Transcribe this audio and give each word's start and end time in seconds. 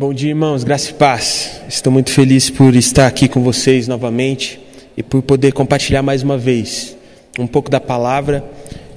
Bom 0.00 0.14
dia, 0.14 0.30
irmãos, 0.30 0.64
graça 0.64 0.92
e 0.92 0.94
paz. 0.94 1.60
Estou 1.68 1.92
muito 1.92 2.10
feliz 2.10 2.48
por 2.48 2.74
estar 2.74 3.06
aqui 3.06 3.28
com 3.28 3.42
vocês 3.42 3.86
novamente 3.86 4.58
e 4.96 5.02
por 5.02 5.20
poder 5.20 5.52
compartilhar 5.52 6.02
mais 6.02 6.22
uma 6.22 6.38
vez 6.38 6.96
um 7.38 7.46
pouco 7.46 7.68
da 7.68 7.78
palavra 7.78 8.42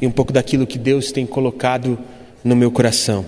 e 0.02 0.08
um 0.08 0.12
pouco 0.12 0.32
daquilo 0.32 0.66
que 0.66 0.78
Deus 0.78 1.12
tem 1.12 1.26
colocado 1.26 2.00
no 2.42 2.56
meu 2.56 2.72
coração. 2.72 3.26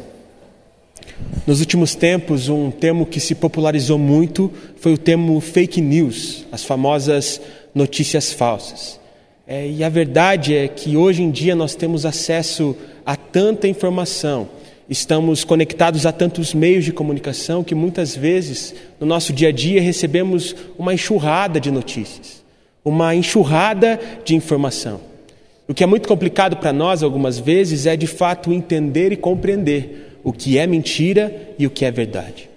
Nos 1.46 1.59
últimos 1.59 1.96
tempos, 1.96 2.47
um 2.47 2.71
termo 2.71 3.05
que 3.05 3.19
se 3.19 3.35
popularizou 3.35 3.98
muito 3.98 4.50
foi 4.78 4.94
o 4.94 4.98
termo 4.98 5.38
fake 5.42 5.82
news, 5.82 6.46
as 6.54 6.64
famosas 6.64 7.42
notícias 7.73 8.32
falsas. 8.32 8.98
É, 9.46 9.68
e 9.68 9.84
a 9.84 9.89
verdade 9.89 10.55
é 10.55 10.70
que 10.70 10.96
hoje 10.96 11.23
em 11.23 11.30
dia 11.30 11.54
nós 11.54 11.76
temos 11.76 12.05
acesso 12.05 12.73
a 13.05 13.18
tanta 13.18 13.68
informação 13.68 14.48
Estamos 14.88 15.43
conectados 15.43 16.05
a 16.05 16.11
tantos 16.11 16.54
meios 16.54 16.86
de 16.86 16.93
comunicação 16.93 17.63
que 17.63 17.73
muitas 17.73 18.15
vezes 18.15 18.75
no 19.00 19.07
nosso 19.07 19.33
dia 19.33 19.50
a 19.50 19.51
dia 19.51 19.82
recebemos 19.82 20.55
uma 20.77 20.93
enxurrada 20.93 21.60
de 21.60 21.71
notícias, 21.71 22.43
uma 22.83 23.15
enxurrada 23.15 24.00
de 24.24 24.36
informação. 24.36 25.01
O 25.68 25.74
que 25.74 25.83
é 25.83 25.87
muito 25.87 26.07
complicado 26.07 26.57
para 26.57 26.71
nós 26.71 27.01
algumas 27.01 27.39
vezes 27.39 27.87
é 27.87 27.97
de 27.97 28.05
fato 28.05 28.54
entender 28.54 29.11
e 29.11 29.18
compreender 29.18 30.19
o 30.24 30.32
que 30.32 30.60
é 30.60 30.68
mentira 30.68 31.54
e 31.57 31.65
o 31.65 31.71
que 31.71 31.83
é 31.83 31.89
verdade. 31.89 32.47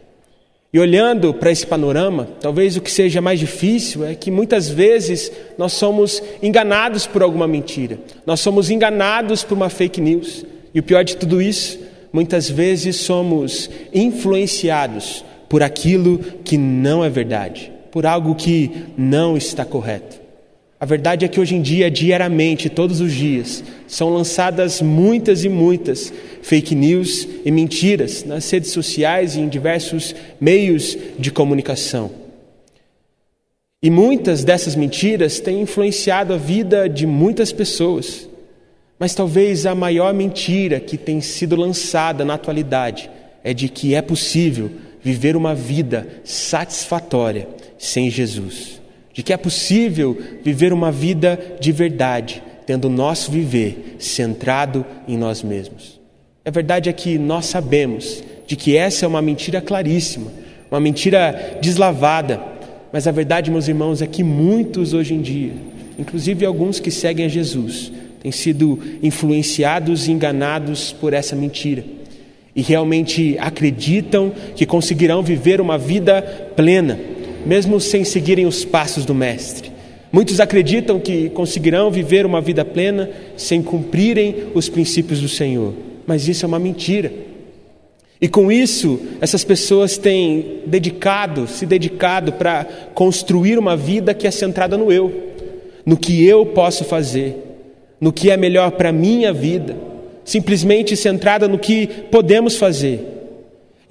E 0.70 0.78
olhando 0.78 1.32
para 1.32 1.50
esse 1.50 1.66
panorama, 1.66 2.28
talvez 2.42 2.76
o 2.76 2.82
que 2.82 2.90
seja 2.90 3.22
mais 3.22 3.40
difícil 3.40 4.04
é 4.04 4.14
que 4.14 4.30
muitas 4.30 4.68
vezes 4.68 5.32
nós 5.56 5.72
somos 5.72 6.22
enganados 6.42 7.06
por 7.06 7.22
alguma 7.22 7.48
mentira, 7.48 7.98
nós 8.26 8.40
somos 8.40 8.68
enganados 8.68 9.42
por 9.42 9.54
uma 9.54 9.70
fake 9.70 9.98
news. 9.98 10.44
E 10.74 10.80
o 10.80 10.82
pior 10.82 11.02
de 11.02 11.16
tudo 11.16 11.40
isso 11.40 11.87
muitas 12.12 12.48
vezes 12.48 12.96
somos 12.96 13.70
influenciados 13.92 15.24
por 15.48 15.62
aquilo 15.62 16.18
que 16.44 16.58
não 16.58 17.04
é 17.04 17.08
verdade, 17.08 17.72
por 17.90 18.06
algo 18.06 18.34
que 18.34 18.70
não 18.96 19.36
está 19.36 19.64
correto. 19.64 20.28
A 20.80 20.86
verdade 20.86 21.24
é 21.24 21.28
que 21.28 21.40
hoje 21.40 21.56
em 21.56 21.62
dia, 21.62 21.90
diariamente, 21.90 22.68
todos 22.68 23.00
os 23.00 23.12
dias, 23.12 23.64
são 23.88 24.10
lançadas 24.10 24.80
muitas 24.80 25.42
e 25.42 25.48
muitas 25.48 26.12
fake 26.40 26.72
news 26.72 27.26
e 27.44 27.50
mentiras 27.50 28.22
nas 28.24 28.48
redes 28.48 28.70
sociais 28.70 29.34
e 29.34 29.40
em 29.40 29.48
diversos 29.48 30.14
meios 30.40 30.96
de 31.18 31.32
comunicação. 31.32 32.10
E 33.82 33.90
muitas 33.90 34.44
dessas 34.44 34.76
mentiras 34.76 35.40
têm 35.40 35.62
influenciado 35.62 36.32
a 36.32 36.36
vida 36.36 36.88
de 36.88 37.06
muitas 37.06 37.50
pessoas. 37.50 38.27
Mas 38.98 39.14
talvez 39.14 39.64
a 39.64 39.74
maior 39.74 40.12
mentira 40.12 40.80
que 40.80 40.96
tem 40.96 41.20
sido 41.20 41.54
lançada 41.54 42.24
na 42.24 42.34
atualidade 42.34 43.08
é 43.44 43.54
de 43.54 43.68
que 43.68 43.94
é 43.94 44.02
possível 44.02 44.70
viver 45.02 45.36
uma 45.36 45.54
vida 45.54 46.06
satisfatória 46.24 47.48
sem 47.78 48.10
Jesus. 48.10 48.80
De 49.12 49.22
que 49.22 49.32
é 49.32 49.36
possível 49.36 50.16
viver 50.42 50.72
uma 50.72 50.90
vida 50.90 51.38
de 51.60 51.70
verdade, 51.70 52.42
tendo 52.66 52.86
o 52.86 52.90
nosso 52.90 53.30
viver 53.30 53.96
centrado 53.98 54.84
em 55.06 55.16
nós 55.16 55.42
mesmos. 55.42 56.00
A 56.44 56.50
verdade 56.50 56.88
é 56.88 56.92
que 56.92 57.18
nós 57.18 57.46
sabemos 57.46 58.22
de 58.46 58.56
que 58.56 58.76
essa 58.76 59.04
é 59.04 59.08
uma 59.08 59.22
mentira 59.22 59.60
claríssima, 59.60 60.32
uma 60.70 60.80
mentira 60.80 61.58
deslavada, 61.60 62.40
mas 62.92 63.06
a 63.06 63.12
verdade, 63.12 63.50
meus 63.50 63.68
irmãos, 63.68 64.02
é 64.02 64.06
que 64.06 64.22
muitos 64.22 64.94
hoje 64.94 65.14
em 65.14 65.20
dia, 65.20 65.52
inclusive 65.98 66.44
alguns 66.44 66.80
que 66.80 66.90
seguem 66.90 67.26
a 67.26 67.28
Jesus, 67.28 67.92
têm 68.22 68.32
sido 68.32 68.78
influenciados 69.02 70.08
e 70.08 70.12
enganados 70.12 70.92
por 70.92 71.12
essa 71.12 71.36
mentira 71.36 71.84
e 72.58 72.60
realmente 72.60 73.36
acreditam 73.38 74.32
que 74.56 74.66
conseguirão 74.66 75.22
viver 75.22 75.60
uma 75.60 75.78
vida 75.78 76.20
plena, 76.56 76.98
mesmo 77.46 77.78
sem 77.78 78.02
seguirem 78.02 78.46
os 78.46 78.64
passos 78.64 79.04
do 79.04 79.14
Mestre. 79.14 79.70
Muitos 80.10 80.40
acreditam 80.40 80.98
que 80.98 81.28
conseguirão 81.28 81.88
viver 81.88 82.26
uma 82.26 82.40
vida 82.40 82.64
plena 82.64 83.10
sem 83.36 83.62
cumprirem 83.62 84.48
os 84.56 84.68
princípios 84.68 85.20
do 85.20 85.28
Senhor, 85.28 85.72
mas 86.04 86.26
isso 86.26 86.44
é 86.44 86.48
uma 86.48 86.58
mentira. 86.58 87.12
E 88.20 88.26
com 88.26 88.50
isso, 88.50 88.98
essas 89.20 89.44
pessoas 89.44 89.96
têm 89.96 90.62
dedicado, 90.66 91.46
se 91.46 91.64
dedicado 91.64 92.32
para 92.32 92.64
construir 92.92 93.56
uma 93.56 93.76
vida 93.76 94.12
que 94.12 94.26
é 94.26 94.32
centrada 94.32 94.76
no 94.76 94.90
eu, 94.90 95.14
no 95.86 95.96
que 95.96 96.26
eu 96.26 96.44
posso 96.44 96.84
fazer, 96.84 97.36
no 98.00 98.12
que 98.12 98.30
é 98.30 98.36
melhor 98.36 98.72
para 98.72 98.90
a 98.90 98.92
minha 98.92 99.32
vida, 99.32 99.76
simplesmente 100.24 100.96
centrada 100.96 101.48
no 101.48 101.58
que 101.58 101.86
podemos 101.86 102.56
fazer. 102.56 103.00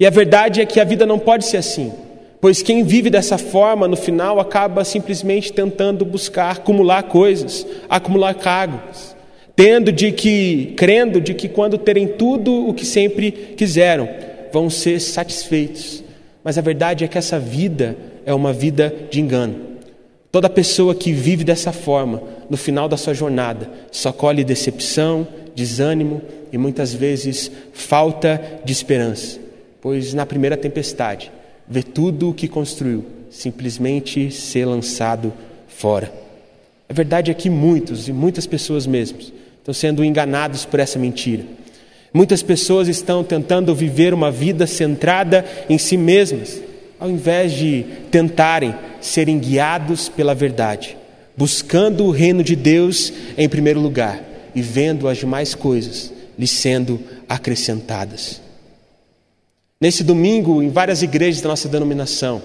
E 0.00 0.06
a 0.06 0.10
verdade 0.10 0.60
é 0.60 0.66
que 0.66 0.80
a 0.80 0.84
vida 0.84 1.04
não 1.04 1.18
pode 1.18 1.44
ser 1.44 1.56
assim, 1.56 1.92
pois 2.40 2.62
quem 2.62 2.84
vive 2.84 3.10
dessa 3.10 3.36
forma, 3.36 3.88
no 3.88 3.96
final, 3.96 4.38
acaba 4.38 4.84
simplesmente 4.84 5.52
tentando 5.52 6.04
buscar 6.04 6.52
acumular 6.52 7.02
coisas, 7.04 7.66
acumular 7.88 8.34
cargos, 8.34 9.16
tendo 9.56 9.90
de 9.90 10.12
que, 10.12 10.74
crendo 10.76 11.20
de 11.20 11.34
que 11.34 11.48
quando 11.48 11.76
terem 11.76 12.06
tudo 12.06 12.68
o 12.68 12.72
que 12.72 12.86
sempre 12.86 13.32
quiseram, 13.32 14.08
vão 14.52 14.70
ser 14.70 15.00
satisfeitos. 15.00 16.04
Mas 16.44 16.56
a 16.56 16.62
verdade 16.62 17.04
é 17.04 17.08
que 17.08 17.18
essa 17.18 17.38
vida 17.38 17.96
é 18.24 18.32
uma 18.32 18.52
vida 18.52 18.94
de 19.10 19.20
engano. 19.20 19.67
Toda 20.30 20.50
pessoa 20.50 20.94
que 20.94 21.12
vive 21.12 21.42
dessa 21.42 21.72
forma, 21.72 22.22
no 22.50 22.56
final 22.56 22.88
da 22.88 22.98
sua 22.98 23.14
jornada, 23.14 23.70
só 23.90 24.12
colhe 24.12 24.44
decepção, 24.44 25.26
desânimo 25.54 26.20
e 26.52 26.58
muitas 26.58 26.92
vezes 26.92 27.50
falta 27.72 28.60
de 28.64 28.72
esperança, 28.72 29.38
pois 29.80 30.12
na 30.12 30.26
primeira 30.26 30.56
tempestade 30.56 31.32
vê 31.66 31.82
tudo 31.82 32.30
o 32.30 32.34
que 32.34 32.46
construiu 32.46 33.04
simplesmente 33.30 34.30
ser 34.30 34.64
lançado 34.66 35.32
fora. 35.66 36.12
A 36.88 36.92
verdade 36.92 37.30
é 37.30 37.34
que 37.34 37.50
muitos 37.50 38.08
e 38.08 38.12
muitas 38.12 38.46
pessoas 38.46 38.86
mesmo 38.86 39.18
estão 39.18 39.74
sendo 39.74 40.04
enganados 40.04 40.64
por 40.64 40.80
essa 40.80 40.98
mentira. 40.98 41.44
Muitas 42.12 42.42
pessoas 42.42 42.88
estão 42.88 43.22
tentando 43.22 43.74
viver 43.74 44.14
uma 44.14 44.30
vida 44.30 44.66
centrada 44.66 45.44
em 45.68 45.76
si 45.76 45.96
mesmas, 45.96 46.62
ao 46.98 47.10
invés 47.10 47.52
de 47.52 47.84
tentarem 48.10 48.74
serem 49.00 49.38
guiados 49.38 50.08
pela 50.08 50.34
verdade, 50.34 50.96
buscando 51.36 52.04
o 52.04 52.10
reino 52.10 52.42
de 52.42 52.56
Deus 52.56 53.12
em 53.36 53.48
primeiro 53.48 53.80
lugar 53.80 54.22
e 54.54 54.62
vendo 54.62 55.08
as 55.08 55.18
demais 55.18 55.54
coisas 55.54 56.12
lhes 56.38 56.50
sendo 56.50 57.00
acrescentadas. 57.28 58.40
Nesse 59.80 60.02
domingo, 60.02 60.62
em 60.62 60.70
várias 60.70 61.02
igrejas 61.02 61.40
da 61.40 61.48
nossa 61.48 61.68
denominação, 61.68 62.42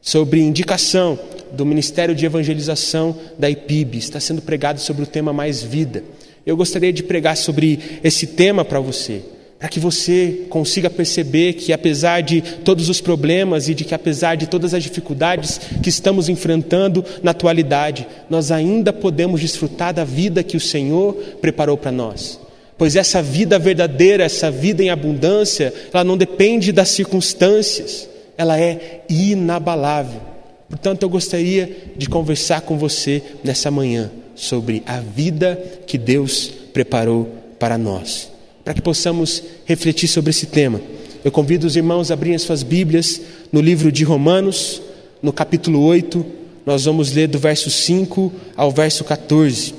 sobre 0.00 0.40
indicação 0.40 1.18
do 1.52 1.66
Ministério 1.66 2.14
de 2.14 2.26
Evangelização 2.26 3.16
da 3.38 3.48
IPIB, 3.48 3.98
está 3.98 4.20
sendo 4.20 4.42
pregado 4.42 4.80
sobre 4.80 5.02
o 5.02 5.06
tema 5.06 5.32
Mais 5.32 5.62
Vida. 5.62 6.02
Eu 6.44 6.56
gostaria 6.56 6.92
de 6.92 7.02
pregar 7.02 7.36
sobre 7.36 8.00
esse 8.02 8.26
tema 8.26 8.64
para 8.64 8.80
você 8.80 9.22
para 9.58 9.68
que 9.68 9.80
você 9.80 10.46
consiga 10.50 10.90
perceber 10.90 11.54
que, 11.54 11.72
apesar 11.72 12.20
de 12.20 12.42
todos 12.42 12.90
os 12.90 13.00
problemas 13.00 13.68
e 13.68 13.74
de 13.74 13.84
que, 13.84 13.94
apesar 13.94 14.34
de 14.34 14.46
todas 14.46 14.74
as 14.74 14.82
dificuldades 14.82 15.58
que 15.82 15.88
estamos 15.88 16.28
enfrentando 16.28 17.02
na 17.22 17.30
atualidade, 17.30 18.06
nós 18.28 18.50
ainda 18.50 18.92
podemos 18.92 19.40
desfrutar 19.40 19.94
da 19.94 20.04
vida 20.04 20.42
que 20.42 20.58
o 20.58 20.60
Senhor 20.60 21.14
preparou 21.40 21.76
para 21.76 21.90
nós. 21.90 22.38
Pois 22.76 22.96
essa 22.96 23.22
vida 23.22 23.58
verdadeira, 23.58 24.24
essa 24.24 24.50
vida 24.50 24.82
em 24.82 24.90
abundância, 24.90 25.72
ela 25.92 26.04
não 26.04 26.18
depende 26.18 26.70
das 26.70 26.90
circunstâncias, 26.90 28.06
ela 28.36 28.60
é 28.60 29.04
inabalável. 29.08 30.20
Portanto, 30.68 31.02
eu 31.02 31.08
gostaria 31.08 31.94
de 31.96 32.10
conversar 32.10 32.60
com 32.60 32.76
você 32.76 33.22
nessa 33.42 33.70
manhã 33.70 34.10
sobre 34.34 34.82
a 34.84 35.00
vida 35.00 35.58
que 35.86 35.96
Deus 35.96 36.52
preparou 36.74 37.30
para 37.58 37.78
nós 37.78 38.35
para 38.66 38.74
que 38.74 38.82
possamos 38.82 39.44
refletir 39.64 40.08
sobre 40.08 40.30
esse 40.30 40.46
tema. 40.46 40.80
Eu 41.24 41.30
convido 41.30 41.68
os 41.68 41.76
irmãos 41.76 42.10
a 42.10 42.14
abrirem 42.14 42.36
suas 42.36 42.64
Bíblias 42.64 43.20
no 43.52 43.60
livro 43.60 43.92
de 43.92 44.02
Romanos, 44.02 44.82
no 45.22 45.32
capítulo 45.32 45.84
8, 45.84 46.26
nós 46.66 46.84
vamos 46.84 47.12
ler 47.12 47.28
do 47.28 47.38
verso 47.38 47.70
5 47.70 48.32
ao 48.56 48.72
verso 48.72 49.04
14. 49.04 49.72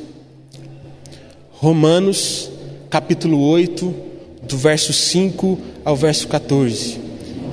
Romanos, 1.51 2.49
capítulo 2.89 3.41
8, 3.41 3.93
do 4.43 4.57
verso 4.57 4.93
5 4.93 5.59
ao 5.83 5.97
verso 5.97 6.25
14. 6.29 6.97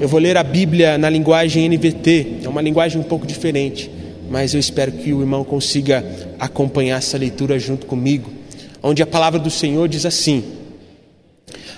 Eu 0.00 0.06
vou 0.06 0.20
ler 0.20 0.36
a 0.36 0.44
Bíblia 0.44 0.96
na 0.96 1.10
linguagem 1.10 1.68
NVT, 1.68 2.42
é 2.44 2.48
uma 2.48 2.62
linguagem 2.62 3.00
um 3.00 3.04
pouco 3.04 3.26
diferente, 3.26 3.90
mas 4.30 4.54
eu 4.54 4.60
espero 4.60 4.92
que 4.92 5.12
o 5.12 5.20
irmão 5.20 5.42
consiga 5.42 6.04
acompanhar 6.38 6.98
essa 6.98 7.18
leitura 7.18 7.58
junto 7.58 7.86
comigo, 7.86 8.30
onde 8.80 9.02
a 9.02 9.06
palavra 9.06 9.40
do 9.40 9.50
Senhor 9.50 9.88
diz 9.88 10.06
assim: 10.06 10.62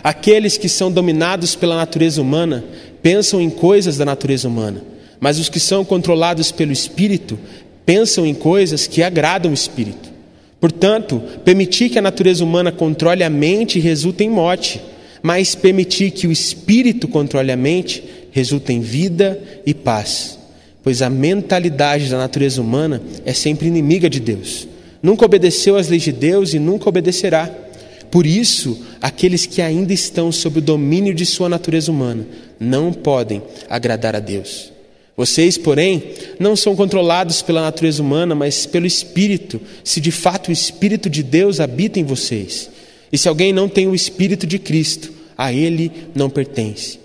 Aqueles 0.07 0.57
que 0.57 0.69
são 0.69 0.89
dominados 0.89 1.57
pela 1.57 1.75
natureza 1.75 2.23
humana 2.23 2.65
pensam 3.03 3.41
em 3.41 3.51
coisas 3.51 3.97
da 3.97 4.05
natureza 4.05 4.47
humana, 4.47 4.81
mas 5.19 5.37
os 5.37 5.49
que 5.49 5.59
são 5.59 5.85
controlados 5.85 6.53
pelo 6.53 6.71
Espírito 6.71 7.37
pensam 7.85 8.25
em 8.25 8.33
coisas 8.33 8.87
que 8.87 9.03
agradam 9.03 9.51
o 9.51 9.55
Espírito. 9.55 10.09
Portanto, 10.61 11.21
permitir 11.45 11.89
que 11.89 11.99
a 11.99 12.03
natureza 12.03 12.45
humana 12.45 12.71
controle 12.71 13.25
a 13.25 13.29
mente 13.29 13.81
resulta 13.81 14.23
em 14.23 14.31
morte, 14.31 14.81
mas 15.25 15.57
permitir 15.57 16.13
que 16.13 16.29
o 16.29 16.31
Espírito 16.31 17.09
controle 17.09 17.51
a 17.51 17.57
mente 17.57 18.05
resulta 18.31 18.73
em 18.73 18.79
vida 18.79 19.37
e 19.67 19.75
paz, 19.75 20.39
pois 20.85 21.03
a 21.03 21.11
mentalidade 21.11 22.09
da 22.09 22.17
natureza 22.17 22.63
humana 22.63 23.03
é 23.25 23.33
sempre 23.33 23.67
inimiga 23.67 24.09
de 24.09 24.21
Deus. 24.21 24.69
Nunca 25.03 25.25
obedeceu 25.25 25.75
às 25.75 25.89
leis 25.89 26.05
de 26.05 26.13
Deus 26.13 26.55
e 26.55 26.61
nunca 26.61 26.89
obedecerá. 26.89 27.66
Por 28.17 28.27
isso, 28.27 28.79
aqueles 28.99 29.45
que 29.45 29.61
ainda 29.61 29.93
estão 29.93 30.33
sob 30.33 30.59
o 30.59 30.63
domínio 30.63 31.13
de 31.13 31.27
sua 31.27 31.51
natureza 31.51 31.93
humana 31.93 32.27
não 32.59 32.91
podem 32.91 33.43
agradar 33.69 34.17
a 34.17 34.21
Deus. 34.21 34.73
Vocês, 35.15 35.59
porém, 35.59 36.03
não 36.41 36.57
são 36.57 36.75
controlados 36.75 37.43
pela 37.43 37.61
natureza 37.61 38.03
humana, 38.03 38.35
mas 38.35 38.65
pelo 38.65 38.87
Espírito, 38.87 39.61
se 39.85 40.01
de 40.01 40.11
fato 40.11 40.49
o 40.49 40.53
Espírito 40.53 41.11
de 41.11 41.23
Deus 41.23 41.61
habita 41.61 42.01
em 42.01 42.05
vocês. 42.05 42.71
E 43.13 43.19
se 43.19 43.29
alguém 43.29 43.53
não 43.53 43.69
tem 43.69 43.87
o 43.87 43.95
Espírito 43.95 44.47
de 44.47 44.59
Cristo, 44.59 45.13
a 45.37 45.53
ele 45.53 45.93
não 46.15 46.31
pertence. 46.31 46.99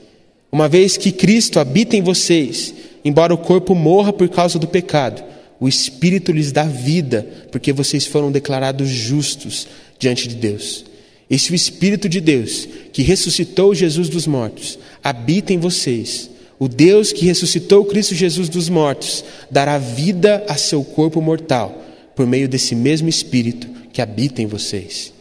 Uma 0.50 0.70
vez 0.70 0.96
que 0.96 1.12
Cristo 1.12 1.60
habita 1.60 1.98
em 1.98 2.02
vocês, 2.02 2.74
embora 3.04 3.34
o 3.34 3.38
corpo 3.38 3.76
morra 3.76 4.14
por 4.14 4.30
causa 4.30 4.58
do 4.58 4.66
pecado, 4.66 5.22
o 5.60 5.68
Espírito 5.68 6.32
lhes 6.32 6.54
dá 6.54 6.64
vida, 6.64 7.28
porque 7.52 7.74
vocês 7.74 8.06
foram 8.06 8.32
declarados 8.32 8.88
justos 8.88 9.68
diante 10.00 10.26
de 10.30 10.36
Deus. 10.36 10.90
E 11.32 11.40
se 11.40 11.54
o 11.54 11.56
Espírito 11.56 12.10
de 12.10 12.20
Deus, 12.20 12.68
que 12.92 13.02
ressuscitou 13.02 13.74
Jesus 13.74 14.10
dos 14.10 14.28
mortos, 14.28 14.78
habita 15.02 15.54
em 15.54 15.58
vocês, 15.58 16.30
o 16.60 16.68
Deus 16.68 17.14
que 17.14 17.26
ressuscitou 17.26 17.86
Cristo 17.86 18.14
Jesus 18.14 18.50
dos 18.50 18.68
mortos 18.68 19.24
dará 19.50 19.78
vida 19.78 20.44
a 20.50 20.58
seu 20.58 20.84
corpo 20.84 21.22
mortal, 21.22 21.84
por 22.18 22.28
meio 22.28 22.50
desse 22.50 22.76
mesmo 22.76 23.08
Espírito 23.08 23.66
que 23.94 24.02
habita 24.02 24.42
em 24.42 24.46
vocês. 24.46 25.14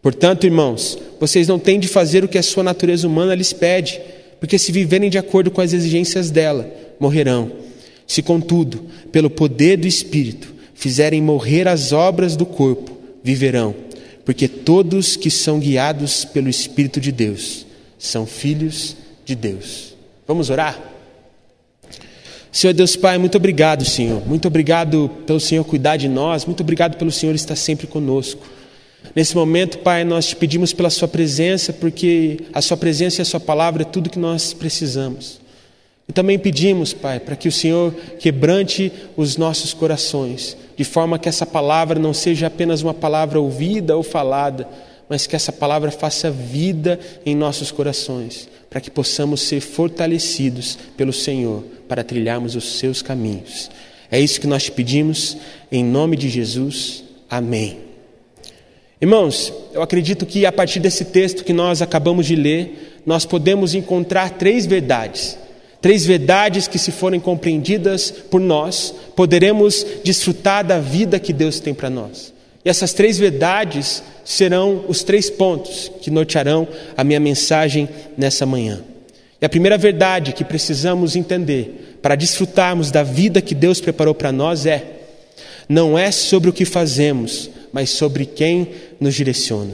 Portanto, 0.00 0.44
irmãos, 0.44 0.96
vocês 1.18 1.48
não 1.48 1.58
têm 1.58 1.80
de 1.80 1.88
fazer 1.88 2.22
o 2.22 2.28
que 2.28 2.38
a 2.38 2.44
sua 2.44 2.62
natureza 2.62 3.08
humana 3.08 3.34
lhes 3.34 3.52
pede, 3.52 4.00
porque 4.38 4.58
se 4.58 4.70
viverem 4.70 5.10
de 5.10 5.18
acordo 5.18 5.50
com 5.50 5.60
as 5.60 5.72
exigências 5.72 6.30
dela, 6.30 6.72
morrerão. 7.00 7.50
Se, 8.06 8.22
contudo, 8.22 8.86
pelo 9.10 9.28
poder 9.28 9.78
do 9.78 9.88
Espírito, 9.88 10.54
fizerem 10.76 11.20
morrer 11.20 11.66
as 11.66 11.90
obras 11.90 12.36
do 12.36 12.46
corpo, 12.46 12.96
viverão, 13.24 13.74
porque 14.26 14.48
todos 14.48 15.14
que 15.14 15.30
são 15.30 15.60
guiados 15.60 16.24
pelo 16.24 16.48
Espírito 16.48 17.00
de 17.00 17.12
Deus 17.12 17.64
são 17.96 18.26
filhos 18.26 18.96
de 19.24 19.36
Deus. 19.36 19.94
Vamos 20.26 20.50
orar? 20.50 20.78
Senhor 22.50 22.72
Deus 22.72 22.96
Pai, 22.96 23.18
muito 23.18 23.36
obrigado, 23.36 23.84
Senhor. 23.84 24.26
Muito 24.26 24.48
obrigado 24.48 25.08
pelo 25.24 25.38
Senhor 25.38 25.62
cuidar 25.62 25.96
de 25.96 26.08
nós, 26.08 26.44
muito 26.44 26.60
obrigado 26.60 26.96
pelo 26.96 27.12
Senhor 27.12 27.36
estar 27.36 27.54
sempre 27.54 27.86
conosco. 27.86 28.44
Nesse 29.14 29.36
momento, 29.36 29.78
Pai, 29.78 30.02
nós 30.02 30.26
te 30.26 30.34
pedimos 30.34 30.72
pela 30.72 30.90
Sua 30.90 31.06
presença, 31.06 31.72
porque 31.72 32.40
a 32.52 32.60
Sua 32.60 32.76
presença 32.76 33.20
e 33.20 33.22
a 33.22 33.26
Sua 33.26 33.38
palavra 33.38 33.82
é 33.82 33.86
tudo 33.86 34.10
que 34.10 34.18
nós 34.18 34.52
precisamos. 34.52 35.40
E 36.08 36.12
também 36.12 36.36
pedimos, 36.36 36.92
Pai, 36.92 37.20
para 37.20 37.36
que 37.36 37.46
o 37.46 37.52
Senhor 37.52 37.94
quebrante 38.18 38.92
os 39.16 39.36
nossos 39.36 39.72
corações, 39.72 40.56
de 40.76 40.84
forma 40.84 41.18
que 41.18 41.28
essa 41.28 41.46
palavra 41.46 41.98
não 41.98 42.12
seja 42.12 42.46
apenas 42.46 42.82
uma 42.82 42.94
palavra 42.94 43.40
ouvida 43.40 43.96
ou 43.96 44.02
falada, 44.02 44.68
mas 45.08 45.26
que 45.26 45.34
essa 45.34 45.52
palavra 45.52 45.90
faça 45.90 46.30
vida 46.30 47.00
em 47.24 47.34
nossos 47.34 47.70
corações, 47.70 48.48
para 48.68 48.80
que 48.80 48.90
possamos 48.90 49.40
ser 49.40 49.60
fortalecidos 49.60 50.78
pelo 50.96 51.12
Senhor 51.12 51.64
para 51.88 52.04
trilharmos 52.04 52.54
os 52.54 52.78
seus 52.78 53.00
caminhos. 53.00 53.70
É 54.10 54.20
isso 54.20 54.40
que 54.40 54.46
nós 54.46 54.64
te 54.64 54.72
pedimos, 54.72 55.36
em 55.70 55.84
nome 55.84 56.16
de 56.16 56.28
Jesus. 56.28 57.04
Amém. 57.30 57.78
Irmãos, 59.00 59.52
eu 59.72 59.82
acredito 59.82 60.24
que 60.24 60.46
a 60.46 60.52
partir 60.52 60.80
desse 60.80 61.06
texto 61.06 61.44
que 61.44 61.52
nós 61.52 61.82
acabamos 61.82 62.26
de 62.26 62.36
ler, 62.36 63.00
nós 63.04 63.24
podemos 63.24 63.74
encontrar 63.74 64.30
três 64.30 64.66
verdades. 64.66 65.38
Três 65.86 66.04
verdades 66.04 66.66
que, 66.66 66.80
se 66.80 66.90
forem 66.90 67.20
compreendidas 67.20 68.10
por 68.10 68.40
nós, 68.40 68.92
poderemos 69.14 69.86
desfrutar 70.02 70.66
da 70.66 70.80
vida 70.80 71.20
que 71.20 71.32
Deus 71.32 71.60
tem 71.60 71.72
para 71.72 71.88
nós. 71.88 72.34
E 72.64 72.68
essas 72.68 72.92
três 72.92 73.18
verdades 73.18 74.02
serão 74.24 74.84
os 74.88 75.04
três 75.04 75.30
pontos 75.30 75.92
que 76.02 76.10
nortearão 76.10 76.66
a 76.96 77.04
minha 77.04 77.20
mensagem 77.20 77.88
nessa 78.18 78.44
manhã. 78.44 78.82
E 79.40 79.46
a 79.46 79.48
primeira 79.48 79.78
verdade 79.78 80.32
que 80.32 80.42
precisamos 80.42 81.14
entender 81.14 82.00
para 82.02 82.16
desfrutarmos 82.16 82.90
da 82.90 83.04
vida 83.04 83.40
que 83.40 83.54
Deus 83.54 83.80
preparou 83.80 84.12
para 84.12 84.32
nós 84.32 84.66
é: 84.66 84.84
não 85.68 85.96
é 85.96 86.10
sobre 86.10 86.50
o 86.50 86.52
que 86.52 86.64
fazemos, 86.64 87.48
mas 87.72 87.90
sobre 87.90 88.26
quem 88.26 88.70
nos 88.98 89.14
direciona. 89.14 89.70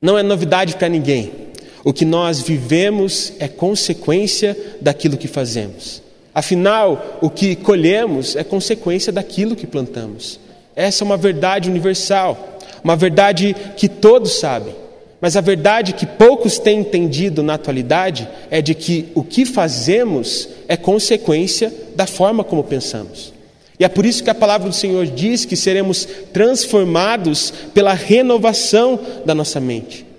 Não 0.00 0.18
é 0.18 0.24
novidade 0.24 0.74
para 0.74 0.88
ninguém. 0.88 1.51
O 1.84 1.92
que 1.92 2.04
nós 2.04 2.40
vivemos 2.40 3.32
é 3.38 3.48
consequência 3.48 4.56
daquilo 4.80 5.16
que 5.16 5.26
fazemos. 5.26 6.02
Afinal, 6.34 7.18
o 7.20 7.28
que 7.28 7.56
colhemos 7.56 8.36
é 8.36 8.44
consequência 8.44 9.12
daquilo 9.12 9.56
que 9.56 9.66
plantamos. 9.66 10.38
Essa 10.74 11.02
é 11.02 11.04
uma 11.04 11.16
verdade 11.16 11.68
universal, 11.68 12.58
uma 12.82 12.96
verdade 12.96 13.54
que 13.76 13.88
todos 13.88 14.38
sabem. 14.38 14.74
Mas 15.20 15.36
a 15.36 15.40
verdade 15.40 15.92
que 15.92 16.06
poucos 16.06 16.58
têm 16.58 16.80
entendido 16.80 17.42
na 17.42 17.54
atualidade 17.54 18.28
é 18.50 18.62
de 18.62 18.74
que 18.74 19.08
o 19.14 19.22
que 19.22 19.44
fazemos 19.44 20.48
é 20.66 20.76
consequência 20.76 21.72
da 21.94 22.06
forma 22.06 22.42
como 22.42 22.64
pensamos. 22.64 23.32
E 23.78 23.84
é 23.84 23.88
por 23.88 24.06
isso 24.06 24.24
que 24.24 24.30
a 24.30 24.34
palavra 24.34 24.68
do 24.68 24.74
Senhor 24.74 25.06
diz 25.06 25.44
que 25.44 25.56
seremos 25.56 26.06
transformados 26.32 27.52
pela 27.74 27.92
renovação 27.92 28.98
da 29.24 29.34
nossa 29.34 29.60
mente. 29.60 30.11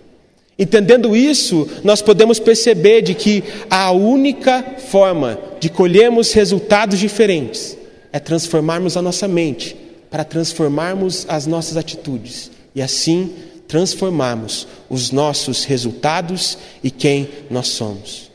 Entendendo 0.63 1.13
isso, 1.13 1.67
nós 1.83 2.01
podemos 2.01 2.39
perceber 2.39 3.01
de 3.01 3.13
que 3.13 3.43
a 3.69 3.91
única 3.91 4.63
forma 4.87 5.37
de 5.59 5.67
colhermos 5.67 6.31
resultados 6.31 6.99
diferentes 6.99 7.77
é 8.13 8.17
transformarmos 8.17 8.95
a 8.95 9.01
nossa 9.01 9.27
mente, 9.27 9.75
para 10.09 10.23
transformarmos 10.23 11.25
as 11.27 11.45
nossas 11.45 11.75
atitudes 11.75 12.49
e 12.73 12.81
assim 12.81 13.33
transformarmos 13.67 14.65
os 14.89 15.11
nossos 15.11 15.65
resultados 15.65 16.57
e 16.81 16.89
quem 16.89 17.27
nós 17.49 17.67
somos. 17.67 18.31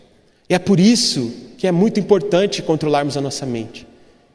E 0.51 0.55
é 0.55 0.59
por 0.59 0.79
isso 0.79 1.33
que 1.57 1.67
é 1.67 1.73
muito 1.73 1.99
importante 1.99 2.61
controlarmos 2.61 3.17
a 3.17 3.23
nossa 3.23 3.47
mente 3.47 3.87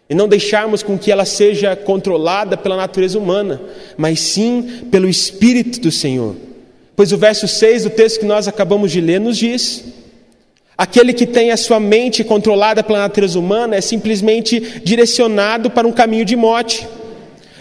e 0.10 0.16
não 0.16 0.28
deixarmos 0.28 0.82
com 0.82 0.98
que 0.98 1.12
ela 1.12 1.26
seja 1.26 1.76
controlada 1.76 2.58
pela 2.58 2.76
natureza 2.76 3.20
humana, 3.20 3.62
mas 3.96 4.20
sim 4.20 4.88
pelo 4.90 5.08
Espírito 5.08 5.80
do 5.80 5.92
Senhor. 5.92 6.53
Pois 6.96 7.12
o 7.12 7.18
verso 7.18 7.48
6 7.48 7.84
do 7.84 7.90
texto 7.90 8.20
que 8.20 8.26
nós 8.26 8.48
acabamos 8.48 8.92
de 8.92 9.02
ler 9.02 9.20
nos 9.20 9.38
diz: 9.38 9.84
Aquele 10.78 11.14
que 11.14 11.26
tem 11.26 11.52
a 11.52 11.58
sua 11.58 11.80
mente 11.80 12.24
controlada 12.24 12.84
pela 12.84 13.00
natureza 13.00 13.40
humana 13.40 13.76
é 13.76 13.82
simplesmente 13.82 14.82
direcionado 14.84 15.70
para 15.70 15.88
um 15.88 15.92
caminho 15.92 16.26
de 16.26 16.36
morte, 16.36 16.88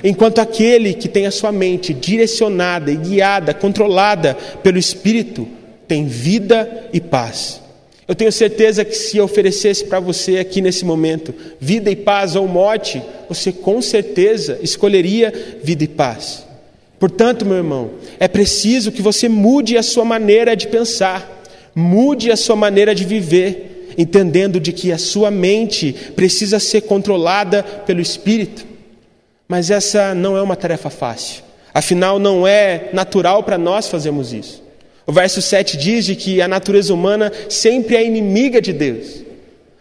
enquanto 0.05 0.41
aquele 0.41 0.95
que 0.95 1.09
tem 1.09 1.27
a 1.27 1.31
sua 1.31 1.51
mente 1.51 1.95
direcionada 1.95 2.91
e 2.91 2.97
guiada, 2.97 3.55
controlada 3.55 4.35
pelo 4.63 4.79
Espírito, 4.79 5.49
tem 5.89 6.07
vida 6.07 6.89
e 6.93 7.01
paz. 7.01 7.61
Eu 8.07 8.15
tenho 8.15 8.33
certeza 8.33 8.85
que 8.85 8.95
se 8.95 9.17
eu 9.17 9.25
oferecesse 9.25 9.85
para 9.85 10.01
você 10.01 10.39
aqui 10.39 10.61
nesse 10.61 10.85
momento 10.85 11.35
vida 11.59 11.91
e 11.91 11.97
paz 11.97 12.37
ou 12.37 12.47
morte, 12.47 13.01
você 13.29 13.53
com 13.53 13.81
certeza 13.81 14.59
escolheria 14.61 15.33
vida 15.63 15.85
e 15.85 15.89
paz. 15.89 16.45
Portanto, 17.03 17.45
meu 17.45 17.57
irmão, 17.57 17.91
é 18.21 18.29
preciso 18.29 18.93
que 18.93 19.03
você 19.03 19.29
mude 19.29 19.77
a 19.77 19.83
sua 19.83 20.05
maneira 20.05 20.55
de 20.55 20.69
pensar, 20.69 21.43
mude 21.75 22.31
a 22.31 22.37
sua 22.37 22.55
maneira 22.55 22.95
de 22.95 23.05
viver, 23.05 23.93
entendendo 23.99 24.61
de 24.61 24.73
que 24.73 24.93
a 24.93 24.99
sua 24.99 25.29
mente 25.29 25.93
precisa 26.15 26.61
ser 26.61 26.83
controlada 26.83 27.65
pelo 27.65 28.01
Espírito. 28.01 28.65
Mas 29.49 29.69
essa 29.69 30.15
não 30.15 30.37
é 30.37 30.43
uma 30.43 30.55
tarefa 30.55 30.91
fácil. 30.91 31.43
Afinal, 31.75 32.21
não 32.21 32.47
é 32.47 32.91
natural 32.93 33.43
para 33.43 33.59
nós 33.59 33.89
fazermos 33.89 34.33
isso. 34.33 34.63
O 35.05 35.11
verso 35.11 35.43
7 35.43 35.77
diz 35.77 36.05
de 36.05 36.15
que 36.15 36.41
a 36.41 36.47
natureza 36.47 36.95
humana 36.95 37.33
sempre 37.49 37.97
é 37.97 38.07
inimiga 38.07 38.63
de 38.63 38.73
Deus. 38.73 39.25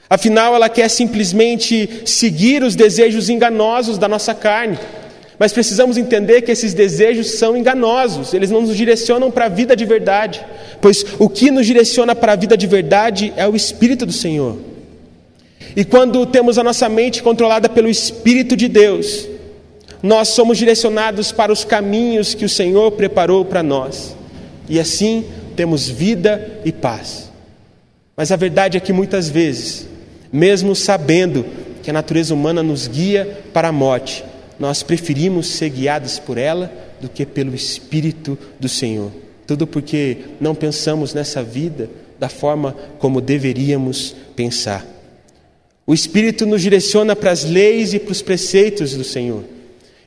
Afinal, 0.10 0.56
ela 0.56 0.70
quer 0.70 0.90
simplesmente 0.90 2.02
seguir 2.04 2.64
os 2.64 2.76
desejos 2.76 3.30
enganosos 3.30 4.00
da 4.00 4.08
nossa 4.08 4.34
carne. 4.34 4.80
Mas 5.42 5.52
precisamos 5.52 5.98
entender 5.98 6.44
que 6.44 6.52
esses 6.52 6.72
desejos 6.72 7.32
são 7.32 7.58
enganosos, 7.58 8.32
eles 8.32 8.52
não 8.52 8.62
nos 8.62 8.78
direcionam 8.78 9.32
para 9.32 9.46
a 9.46 9.50
vida 9.50 9.76
de 9.76 9.86
verdade, 9.86 10.46
pois 10.80 11.04
o 11.18 11.28
que 11.28 11.50
nos 11.50 11.66
direciona 11.66 12.14
para 12.14 12.34
a 12.34 12.36
vida 12.36 12.56
de 12.56 12.68
verdade 12.68 13.34
é 13.36 13.48
o 13.48 13.56
Espírito 13.56 14.06
do 14.06 14.12
Senhor. 14.12 14.60
E 15.76 15.84
quando 15.84 16.28
temos 16.28 16.60
a 16.60 16.64
nossa 16.64 16.88
mente 16.88 17.24
controlada 17.24 17.68
pelo 17.68 17.90
Espírito 17.90 18.56
de 18.56 18.68
Deus, 18.68 19.28
nós 20.04 20.28
somos 20.28 20.60
direcionados 20.60 21.32
para 21.32 21.52
os 21.52 21.66
caminhos 21.66 22.36
que 22.36 22.46
o 22.46 22.50
Senhor 22.50 22.92
preparou 22.92 23.44
para 23.44 23.64
nós 23.64 24.16
e 24.70 24.80
assim 24.80 25.26
temos 25.56 25.90
vida 25.90 26.62
e 26.64 26.72
paz. 26.72 27.32
Mas 28.16 28.32
a 28.32 28.36
verdade 28.36 28.78
é 28.78 28.80
que 28.80 28.94
muitas 28.94 29.28
vezes, 29.28 29.88
mesmo 30.32 30.76
sabendo 30.76 31.44
que 31.82 31.90
a 31.90 31.94
natureza 31.94 32.32
humana 32.32 32.62
nos 32.62 32.88
guia 32.88 33.40
para 33.52 33.70
a 33.70 33.72
morte, 33.72 34.24
nós 34.62 34.84
preferimos 34.84 35.48
ser 35.48 35.70
guiados 35.70 36.20
por 36.20 36.38
ela 36.38 36.72
do 37.02 37.10
que 37.10 37.26
pelo 37.26 37.56
Espírito 37.56 38.38
do 38.60 38.70
Senhor. 38.70 39.12
Tudo 39.48 39.66
porque 39.66 40.18
não 40.40 40.54
pensamos 40.54 41.16
nessa 41.16 41.42
vida 41.42 41.90
da 42.20 42.30
forma 42.30 42.76
como 43.00 43.20
deveríamos 43.20 44.16
pensar. 44.36 44.86
O 45.84 45.96
Espírito 45.96 46.46
nos 46.46 46.62
direciona 46.62 47.16
para 47.16 47.32
as 47.32 47.44
leis 47.44 47.96
e 47.96 47.98
para 47.98 48.12
os 48.12 48.22
preceitos 48.22 48.94
do 48.94 49.04
Senhor. 49.04 49.44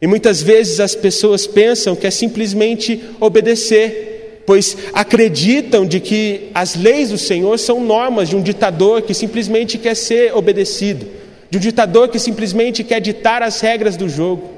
E 0.01 0.07
muitas 0.07 0.41
vezes 0.41 0.79
as 0.79 0.95
pessoas 0.95 1.49
pensam 1.49 1.97
que 1.97 2.07
é 2.07 2.11
simplesmente 2.13 3.03
obedecer, 3.19 4.45
pois 4.47 4.77
acreditam 4.93 5.85
de 5.85 5.99
que 5.99 6.51
as 6.55 6.77
leis 6.77 7.11
do 7.11 7.19
Senhor 7.19 7.59
são 7.59 7.85
normas 7.85 8.29
de 8.29 8.37
um 8.37 8.43
ditador 8.43 9.03
que 9.03 9.15
simplesmente 9.15 9.79
quer 9.79 9.97
ser 9.97 10.33
obedecido, 10.33 11.24
de 11.55 11.59
um 11.59 11.61
ditador 11.61 12.09
que 12.09 12.19
simplesmente 12.19 12.83
quer 12.83 13.01
ditar 13.01 13.41
as 13.41 13.61
regras 13.61 13.97
do 13.97 14.09
jogo. 14.09 14.51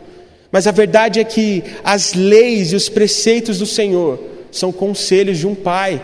Mas 0.51 0.67
a 0.67 0.71
verdade 0.71 1.21
é 1.21 1.25
que 1.25 1.63
as 1.85 2.15
leis 2.15 2.73
e 2.73 2.77
os 2.77 2.89
preceitos 2.89 3.59
do 3.59 3.67
Senhor 3.67 4.19
são 4.51 4.73
conselhos 4.73 5.37
de 5.37 5.47
um 5.47 5.55
pai, 5.55 6.01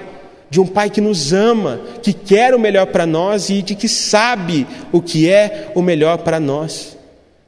de 0.50 0.60
um 0.60 0.66
pai 0.66 0.90
que 0.90 1.00
nos 1.00 1.32
ama, 1.32 1.80
que 2.02 2.12
quer 2.12 2.54
o 2.54 2.58
melhor 2.58 2.88
para 2.88 3.06
nós 3.06 3.48
e 3.48 3.62
de 3.62 3.74
que 3.74 3.88
sabe 3.88 4.66
o 4.92 5.00
que 5.00 5.30
é 5.30 5.72
o 5.74 5.80
melhor 5.80 6.18
para 6.18 6.38
nós. 6.38 6.94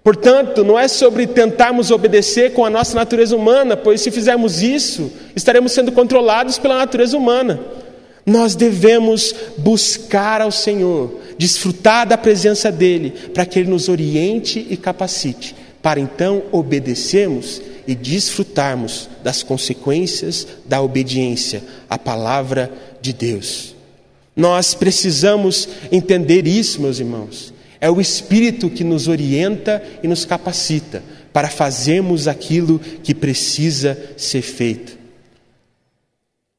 Portanto, 0.03 0.65
não 0.65 0.79
é 0.79 0.89
sobre 0.89 1.27
tentarmos 1.27 1.91
obedecer 1.91 2.55
com 2.55 2.65
a 2.65 2.71
nossa 2.71 2.95
natureza 2.95 3.37
humana, 3.37 3.77
pois 3.77 4.01
se 4.01 4.11
fizermos 4.11 4.63
isso, 4.63 5.13
estaremos 5.37 5.73
sendo 5.73 5.93
controlados 5.93 6.59
pela 6.59 6.79
natureza 6.79 7.15
humana. 7.15 7.61
Nós 8.26 8.54
devemos 8.54 9.35
buscar 9.59 10.40
ao 10.40 10.50
Senhor, 10.50 11.21
desfrutar 11.37 12.07
da 12.07 12.16
presença 12.16 12.73
dEle, 12.73 13.11
para 13.33 13.45
que 13.45 13.59
Ele 13.59 13.71
nos 13.71 13.88
oriente 13.88 14.66
e 14.71 14.76
capacite, 14.76 15.54
para 15.83 16.00
então 16.00 16.43
obedecermos 16.50 17.61
e 17.87 17.95
desfrutarmos 17.95 19.11
das 19.23 19.43
consequências 19.43 20.47
da 20.64 20.81
obediência 20.81 21.62
à 21.88 21.99
palavra 21.99 22.73
de 23.00 23.12
Deus. 23.12 23.75
Nós 24.35 24.75
precisamos 24.75 25.69
entender 25.93 26.47
isso, 26.47 26.81
meus 26.81 26.99
irmãos. 26.99 27.52
É 27.81 27.90
o 27.90 28.00
Espírito 28.00 28.71
que 28.71 28.83
nos 28.83 29.07
orienta 29.07 29.83
e 30.02 30.09
nos 30.09 30.25
capacita 30.25 31.02
para 31.33 31.50
fazermos 31.50 32.26
aquilo 32.26 32.78
que 32.78 33.14
precisa 33.14 33.99
ser 34.16 34.40
feito. 34.40 35.03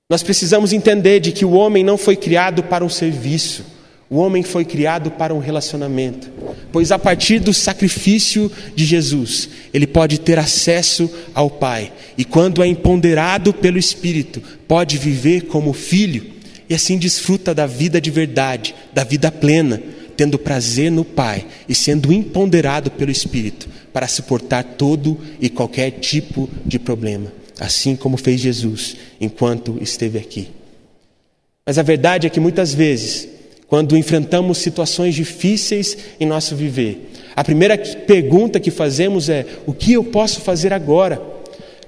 Nós 0.07 0.21
precisamos 0.21 0.71
entender 0.71 1.19
de 1.19 1.31
que 1.31 1.43
o 1.43 1.53
homem 1.53 1.83
não 1.83 1.97
foi 1.97 2.15
criado 2.15 2.61
para 2.61 2.85
um 2.85 2.89
serviço, 2.89 3.65
o 4.07 4.17
homem 4.17 4.43
foi 4.43 4.63
criado 4.63 5.09
para 5.09 5.33
um 5.33 5.39
relacionamento, 5.39 6.29
pois 6.71 6.91
a 6.91 6.99
partir 6.99 7.39
do 7.39 7.51
sacrifício 7.51 8.51
de 8.75 8.85
Jesus, 8.85 9.49
ele 9.73 9.87
pode 9.87 10.19
ter 10.19 10.37
acesso 10.37 11.09
ao 11.33 11.49
Pai, 11.49 11.91
e 12.15 12.23
quando 12.23 12.61
é 12.61 12.67
empoderado 12.67 13.51
pelo 13.51 13.79
Espírito, 13.79 14.43
pode 14.67 14.95
viver 14.99 15.45
como 15.45 15.73
filho. 15.73 16.35
E 16.69 16.75
assim 16.75 16.99
desfruta 16.99 17.53
da 17.53 17.65
vida 17.65 17.99
de 17.99 18.11
verdade, 18.11 18.75
da 18.93 19.03
vida 19.03 19.31
plena, 19.31 19.81
tendo 20.15 20.37
prazer 20.37 20.91
no 20.91 21.03
Pai 21.03 21.47
e 21.67 21.73
sendo 21.73 22.13
empoderado 22.13 22.91
pelo 22.91 23.09
Espírito 23.09 23.67
para 23.91 24.07
suportar 24.07 24.63
todo 24.63 25.19
e 25.41 25.49
qualquer 25.49 25.89
tipo 25.89 26.47
de 26.63 26.77
problema, 26.77 27.33
assim 27.59 27.95
como 27.95 28.17
fez 28.17 28.41
Jesus 28.41 28.97
enquanto 29.19 29.77
esteve 29.81 30.17
aqui. 30.17 30.49
Mas 31.65 31.77
a 31.77 31.83
verdade 31.83 32.27
é 32.27 32.29
que 32.29 32.39
muitas 32.39 32.73
vezes, 32.73 33.27
quando 33.67 33.97
enfrentamos 33.97 34.59
situações 34.59 35.15
difíceis 35.15 35.97
em 36.19 36.25
nosso 36.25 36.55
viver, 36.55 37.11
a 37.35 37.43
primeira 37.43 37.77
pergunta 37.77 38.59
que 38.59 38.71
fazemos 38.71 39.29
é: 39.29 39.45
o 39.65 39.73
que 39.73 39.93
eu 39.93 40.03
posso 40.03 40.41
fazer 40.41 40.71
agora? 40.71 41.21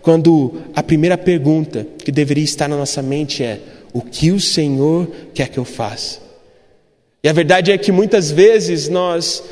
Quando 0.02 0.62
a 0.76 0.82
primeira 0.82 1.18
pergunta 1.18 1.86
que 2.04 2.12
deveria 2.12 2.44
estar 2.44 2.68
na 2.68 2.78
nossa 2.78 3.02
mente 3.02 3.44
é: 3.44 3.60
o 3.94 4.02
que 4.02 4.32
o 4.32 4.40
Senhor 4.40 5.08
quer 5.34 5.50
que 5.50 5.58
eu 5.58 5.66
faça. 5.66 6.20
E 7.24 7.30
a 7.30 7.34
verdade 7.34 7.72
é 7.72 7.78
que 7.78 7.92
muitas 7.92 8.32
vezes 8.32 8.88
nós 8.88 9.44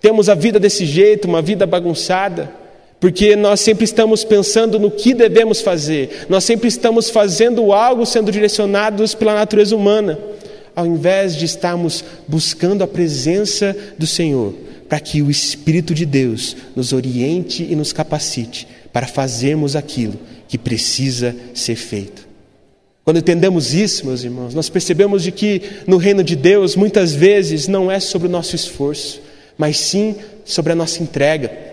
temos 0.00 0.28
a 0.28 0.34
vida 0.34 0.60
desse 0.60 0.86
jeito, 0.86 1.26
uma 1.26 1.42
vida 1.42 1.66
bagunçada, 1.66 2.52
porque 3.00 3.36
nós 3.36 3.60
sempre 3.60 3.84
estamos 3.84 4.24
pensando 4.24 4.78
no 4.78 4.90
que 4.90 5.14
devemos 5.14 5.60
fazer, 5.60 6.26
nós 6.28 6.44
sempre 6.44 6.68
estamos 6.68 7.10
fazendo 7.10 7.72
algo 7.72 8.06
sendo 8.06 8.32
direcionados 8.32 9.14
pela 9.14 9.34
natureza 9.34 9.76
humana, 9.76 10.18
ao 10.74 10.86
invés 10.86 11.36
de 11.36 11.44
estarmos 11.44 12.04
buscando 12.26 12.82
a 12.82 12.86
presença 12.86 13.76
do 13.98 14.06
Senhor, 14.06 14.54
para 14.88 15.00
que 15.00 15.20
o 15.20 15.30
Espírito 15.30 15.94
de 15.94 16.06
Deus 16.06 16.56
nos 16.74 16.92
oriente 16.92 17.66
e 17.68 17.76
nos 17.76 17.92
capacite 17.92 18.66
para 18.92 19.06
fazermos 19.06 19.76
aquilo 19.76 20.14
que 20.48 20.56
precisa 20.56 21.34
ser 21.52 21.76
feito. 21.76 22.26
Quando 23.04 23.18
entendemos 23.18 23.72
isso, 23.72 24.04
meus 24.06 24.24
irmãos, 24.24 24.54
nós 24.54 24.68
percebemos 24.68 25.22
de 25.22 25.30
que 25.30 25.62
no 25.86 25.96
reino 25.96 26.24
de 26.24 26.34
Deus 26.34 26.74
muitas 26.74 27.14
vezes 27.14 27.68
não 27.68 27.90
é 27.90 28.00
sobre 28.00 28.26
o 28.26 28.30
nosso 28.30 28.56
esforço, 28.56 29.20
mas 29.56 29.76
sim 29.76 30.16
sobre 30.44 30.72
a 30.72 30.74
nossa 30.74 31.02
entrega. 31.02 31.65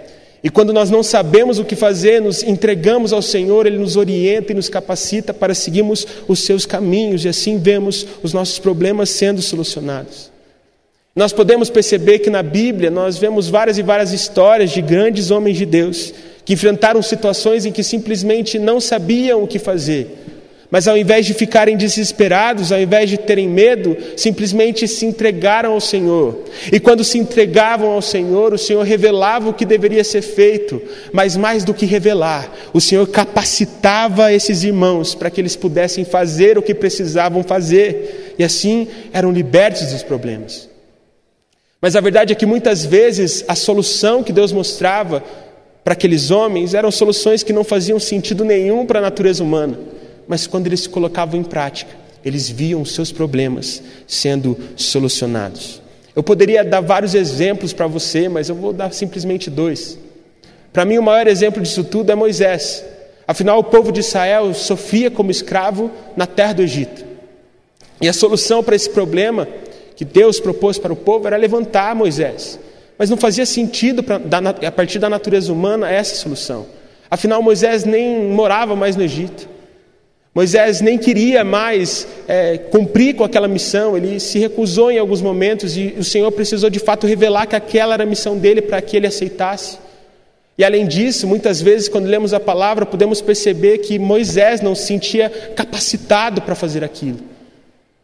E 0.44 0.50
quando 0.50 0.74
nós 0.74 0.90
não 0.90 1.02
sabemos 1.02 1.58
o 1.58 1.64
que 1.64 1.76
fazer, 1.76 2.22
nos 2.22 2.44
entregamos 2.44 3.14
ao 3.14 3.22
Senhor, 3.22 3.66
Ele 3.66 3.78
nos 3.78 3.96
orienta 3.96 4.52
e 4.52 4.56
nos 4.56 4.68
capacita 4.68 5.34
para 5.34 5.56
seguirmos 5.56 6.06
os 6.28 6.40
seus 6.40 6.66
caminhos 6.66 7.24
e 7.24 7.30
assim 7.30 7.58
vemos 7.58 8.06
os 8.22 8.34
nossos 8.34 8.60
problemas 8.60 9.10
sendo 9.10 9.42
solucionados. 9.42 10.32
Nós 11.16 11.32
podemos 11.32 11.70
perceber 11.70 12.20
que 12.20 12.30
na 12.30 12.44
Bíblia 12.44 12.92
nós 12.92 13.18
vemos 13.18 13.48
várias 13.48 13.78
e 13.78 13.84
várias 13.84 14.12
histórias 14.12 14.72
de 14.72 14.82
grandes 14.82 15.32
homens 15.32 15.58
de 15.58 15.66
Deus 15.66 16.14
que 16.44 16.54
enfrentaram 16.54 17.02
situações 17.02 17.66
em 17.66 17.72
que 17.72 17.84
simplesmente 17.84 18.60
não 18.60 18.82
sabiam 18.82 19.44
o 19.44 19.48
que 19.48 19.60
fazer 19.60 20.24
mas 20.74 20.88
ao 20.88 20.98
invés 20.98 21.24
de 21.28 21.36
ficarem 21.36 21.78
desesperados, 21.78 22.72
ao 22.72 22.82
invés 22.82 23.08
de 23.08 23.16
terem 23.16 23.48
medo, 23.48 23.96
simplesmente 24.18 24.88
se 24.88 25.06
entregaram 25.06 25.74
ao 25.74 25.80
Senhor. 25.80 26.46
E 26.72 26.80
quando 26.80 27.04
se 27.04 27.20
entregavam 27.20 27.92
ao 27.92 28.02
Senhor, 28.02 28.56
o 28.56 28.58
Senhor 28.58 28.82
revelava 28.82 29.48
o 29.48 29.54
que 29.54 29.68
deveria 29.68 30.04
ser 30.04 30.24
feito, 30.24 30.82
mas 31.12 31.38
mais 31.38 31.64
do 31.64 31.76
que 31.76 31.86
revelar, 31.86 32.52
o 32.74 32.82
Senhor 32.82 33.06
capacitava 33.06 34.34
esses 34.34 34.64
irmãos 34.64 35.14
para 35.14 35.30
que 35.30 35.40
eles 35.40 35.56
pudessem 35.56 36.04
fazer 36.04 36.58
o 36.58 36.62
que 36.64 36.74
precisavam 36.74 37.44
fazer, 37.44 38.34
e 38.40 38.44
assim 38.44 38.88
eram 39.14 39.32
libertos 39.32 39.92
dos 39.92 40.02
problemas. 40.02 40.68
Mas 41.80 41.96
a 41.96 42.02
verdade 42.02 42.34
é 42.34 42.36
que 42.36 42.48
muitas 42.48 42.84
vezes 42.84 43.46
a 43.48 43.54
solução 43.54 44.24
que 44.24 44.34
Deus 44.34 44.52
mostrava 44.52 45.24
para 45.84 45.94
aqueles 45.94 46.32
homens 46.32 46.74
eram 46.74 46.90
soluções 46.90 47.44
que 47.44 47.54
não 47.54 47.64
faziam 47.64 48.00
sentido 48.00 48.44
nenhum 48.44 48.88
para 48.88 48.98
a 48.98 49.04
natureza 49.04 49.44
humana 49.44 49.78
mas 50.28 50.48
quando 50.48 50.68
eles 50.68 50.82
se 50.82 50.90
colocavam 50.90 51.40
em 51.40 51.44
prática, 51.44 51.92
eles 52.24 52.50
viam 52.50 52.82
os 52.82 52.94
seus 52.94 53.12
problemas 53.12 53.84
sendo 54.08 54.58
solucionados. 54.76 55.82
Eu 56.16 56.24
poderia 56.24 56.64
dar 56.64 56.82
vários 56.82 57.16
exemplos 57.16 57.74
para 57.74 57.88
você, 57.88 58.30
mas 58.30 58.50
eu 58.50 58.56
vou 58.56 58.72
dar 58.72 58.94
simplesmente 58.94 59.50
dois. 59.50 59.98
Para 60.72 60.86
mim, 60.86 60.98
o 60.98 61.04
maior 61.04 61.28
exemplo 61.28 61.62
disso 61.62 61.84
tudo 61.84 62.12
é 62.12 62.16
Moisés. 62.16 62.84
Afinal, 63.28 63.60
o 63.60 63.64
povo 63.64 63.92
de 63.92 64.00
Israel 64.02 64.54
sofria 64.54 65.10
como 65.10 65.32
escravo 65.32 65.92
na 66.16 66.26
terra 66.26 66.54
do 66.54 66.62
Egito. 66.62 67.06
E 68.02 68.08
a 68.08 68.14
solução 68.14 68.64
para 68.64 68.76
esse 68.76 68.90
problema 68.90 69.48
que 69.96 70.04
Deus 70.04 70.40
propôs 70.40 70.78
para 70.78 70.94
o 70.94 70.96
povo 70.96 71.28
era 71.28 71.38
levantar 71.38 71.96
Moisés. 71.96 72.60
Mas 72.98 73.10
não 73.10 73.18
fazia 73.18 73.46
sentido, 73.46 74.04
pra, 74.04 74.20
a 74.68 74.72
partir 74.72 75.00
da 75.00 75.10
natureza 75.10 75.52
humana, 75.52 75.90
essa 75.90 76.16
solução. 76.16 76.66
Afinal, 77.10 77.42
Moisés 77.42 77.86
nem 77.86 78.24
morava 78.26 78.76
mais 78.76 78.96
no 78.96 79.04
Egito. 79.04 79.48
Moisés 80.36 80.82
nem 80.82 80.98
queria 80.98 81.44
mais 81.44 82.08
é, 82.28 82.58
cumprir 82.58 83.16
com 83.16 83.24
aquela 83.24 83.48
missão, 83.48 83.96
ele 83.96 84.20
se 84.20 84.40
recusou 84.40 84.92
em 84.92 84.98
alguns 84.98 85.22
momentos 85.22 85.78
e 85.78 85.94
o 85.96 86.04
Senhor 86.04 86.32
precisou 86.32 86.72
de 86.72 86.80
fato 86.80 87.06
revelar 87.06 87.46
que 87.46 87.56
aquela 87.56 87.94
era 87.94 88.04
a 88.04 88.08
missão 88.08 88.36
dele 88.36 88.60
para 88.60 88.82
que 88.82 88.98
ele 88.98 89.06
aceitasse. 89.06 89.78
E 90.58 90.64
além 90.64 90.88
disso, 90.88 91.28
muitas 91.28 91.62
vezes, 91.62 91.88
quando 91.88 92.06
lemos 92.06 92.34
a 92.34 92.40
palavra, 92.40 92.86
podemos 92.86 93.22
perceber 93.22 93.80
que 93.80 94.00
Moisés 94.00 94.60
não 94.60 94.74
se 94.74 94.88
sentia 94.88 95.30
capacitado 95.56 96.42
para 96.42 96.56
fazer 96.56 96.84
aquilo. 96.84 97.20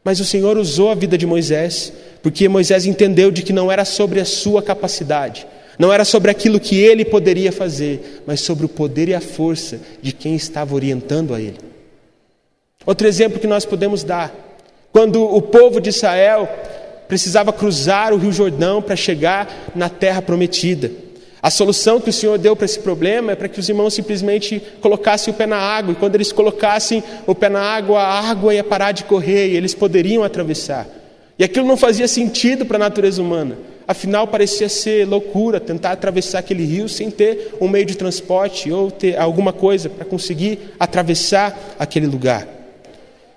Mas 0.04 0.20
o 0.20 0.26
Senhor 0.26 0.58
usou 0.58 0.90
a 0.90 0.96
vida 0.96 1.18
de 1.18 1.26
Moisés, 1.26 1.92
porque 2.22 2.48
Moisés 2.48 2.86
entendeu 2.86 3.32
de 3.32 3.42
que 3.42 3.54
não 3.54 3.72
era 3.72 3.86
sobre 3.86 4.20
a 4.20 4.26
sua 4.26 4.62
capacidade, 4.62 5.48
não 5.80 5.92
era 5.92 6.06
sobre 6.06 6.30
aquilo 6.30 6.60
que 6.60 6.80
ele 6.80 7.06
poderia 7.06 7.52
fazer, 7.52 8.22
mas 8.26 8.42
sobre 8.42 8.66
o 8.66 8.70
poder 8.70 9.10
e 9.10 9.16
a 9.16 9.22
força 9.22 9.80
de 10.02 10.12
quem 10.12 10.36
estava 10.36 10.76
orientando 10.76 11.34
a 11.34 11.42
ele. 11.42 11.69
Outro 12.90 13.08
exemplo 13.08 13.40
que 13.40 13.46
nós 13.46 13.66
podemos 13.66 14.04
dar, 14.04 14.34
quando 14.92 15.24
o 15.24 15.40
povo 15.44 15.80
de 15.80 15.90
Israel 15.90 16.50
precisava 17.08 17.54
cruzar 17.54 18.12
o 18.12 18.18
Rio 18.18 18.32
Jordão 18.32 18.82
para 18.82 18.96
chegar 18.96 19.48
na 19.76 19.90
terra 19.90 20.24
prometida. 20.24 20.90
A 21.40 21.52
solução 21.52 22.02
que 22.02 22.10
o 22.10 22.14
Senhor 22.14 22.40
deu 22.40 22.56
para 22.56 22.66
esse 22.66 22.80
problema 22.80 23.32
é 23.32 23.36
para 23.36 23.48
que 23.48 23.60
os 23.60 23.70
irmãos 23.70 23.94
simplesmente 23.94 24.60
colocassem 24.82 25.32
o 25.32 25.38
pé 25.38 25.46
na 25.46 25.58
água, 25.58 25.92
e 25.92 25.96
quando 25.98 26.16
eles 26.16 26.32
colocassem 26.32 27.04
o 27.28 27.36
pé 27.36 27.48
na 27.48 27.62
água, 27.62 28.02
a 28.02 28.28
água 28.28 28.56
ia 28.56 28.64
parar 28.64 28.92
de 28.92 29.04
correr 29.04 29.50
e 29.50 29.56
eles 29.56 29.76
poderiam 29.76 30.24
atravessar. 30.24 30.88
E 31.38 31.44
aquilo 31.44 31.68
não 31.68 31.78
fazia 31.78 32.08
sentido 32.08 32.66
para 32.66 32.78
a 32.78 32.80
natureza 32.80 33.22
humana. 33.22 33.56
Afinal, 33.88 34.26
parecia 34.26 34.68
ser 34.68 35.08
loucura 35.08 35.60
tentar 35.60 35.92
atravessar 35.92 36.40
aquele 36.40 36.66
rio 36.66 36.90
sem 36.90 37.12
ter 37.12 37.54
um 37.62 37.68
meio 37.68 37.86
de 37.86 37.96
transporte 37.96 38.72
ou 38.72 38.90
ter 38.90 39.16
alguma 39.16 39.54
coisa 39.54 39.90
para 39.90 40.06
conseguir 40.06 40.74
atravessar 40.80 41.76
aquele 41.78 42.08
lugar. 42.08 42.58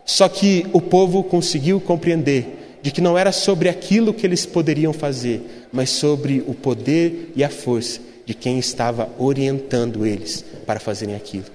Só 0.05 0.29
que 0.29 0.67
o 0.73 0.81
povo 0.81 1.23
conseguiu 1.23 1.81
compreender 1.81 2.79
de 2.83 2.91
que 2.91 3.01
não 3.01 3.17
era 3.17 3.31
sobre 3.31 3.69
aquilo 3.69 4.13
que 4.13 4.27
eles 4.27 4.45
poderiam 4.45 4.93
fazer, 4.93 5.69
mas 5.73 5.91
sobre 5.91 6.43
o 6.47 6.55
poder 6.55 7.33
e 7.37 7.45
a 7.45 7.49
força 7.49 8.01
de 8.27 8.35
quem 8.35 8.59
estava 8.59 9.09
orientando 9.19 10.05
eles 10.05 10.45
para 10.67 10.81
fazerem 10.81 11.15
aquilo. 11.15 11.47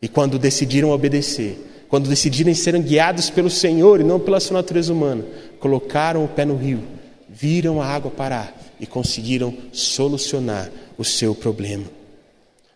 E 0.00 0.08
quando 0.08 0.38
decidiram 0.38 0.90
obedecer, 0.90 1.58
quando 1.88 2.08
decidiram 2.08 2.54
serem 2.54 2.82
guiados 2.82 3.30
pelo 3.30 3.50
Senhor 3.50 4.00
e 4.00 4.04
não 4.04 4.18
pela 4.18 4.40
sua 4.40 4.54
natureza 4.54 4.92
humana, 4.92 5.24
colocaram 5.58 6.24
o 6.24 6.28
pé 6.28 6.44
no 6.44 6.56
rio, 6.56 6.80
viram 7.28 7.80
a 7.80 7.86
água 7.86 8.10
parar 8.10 8.54
e 8.80 8.86
conseguiram 8.86 9.54
solucionar 9.72 10.70
o 10.98 11.04
seu 11.04 11.34
problema. 11.34 11.84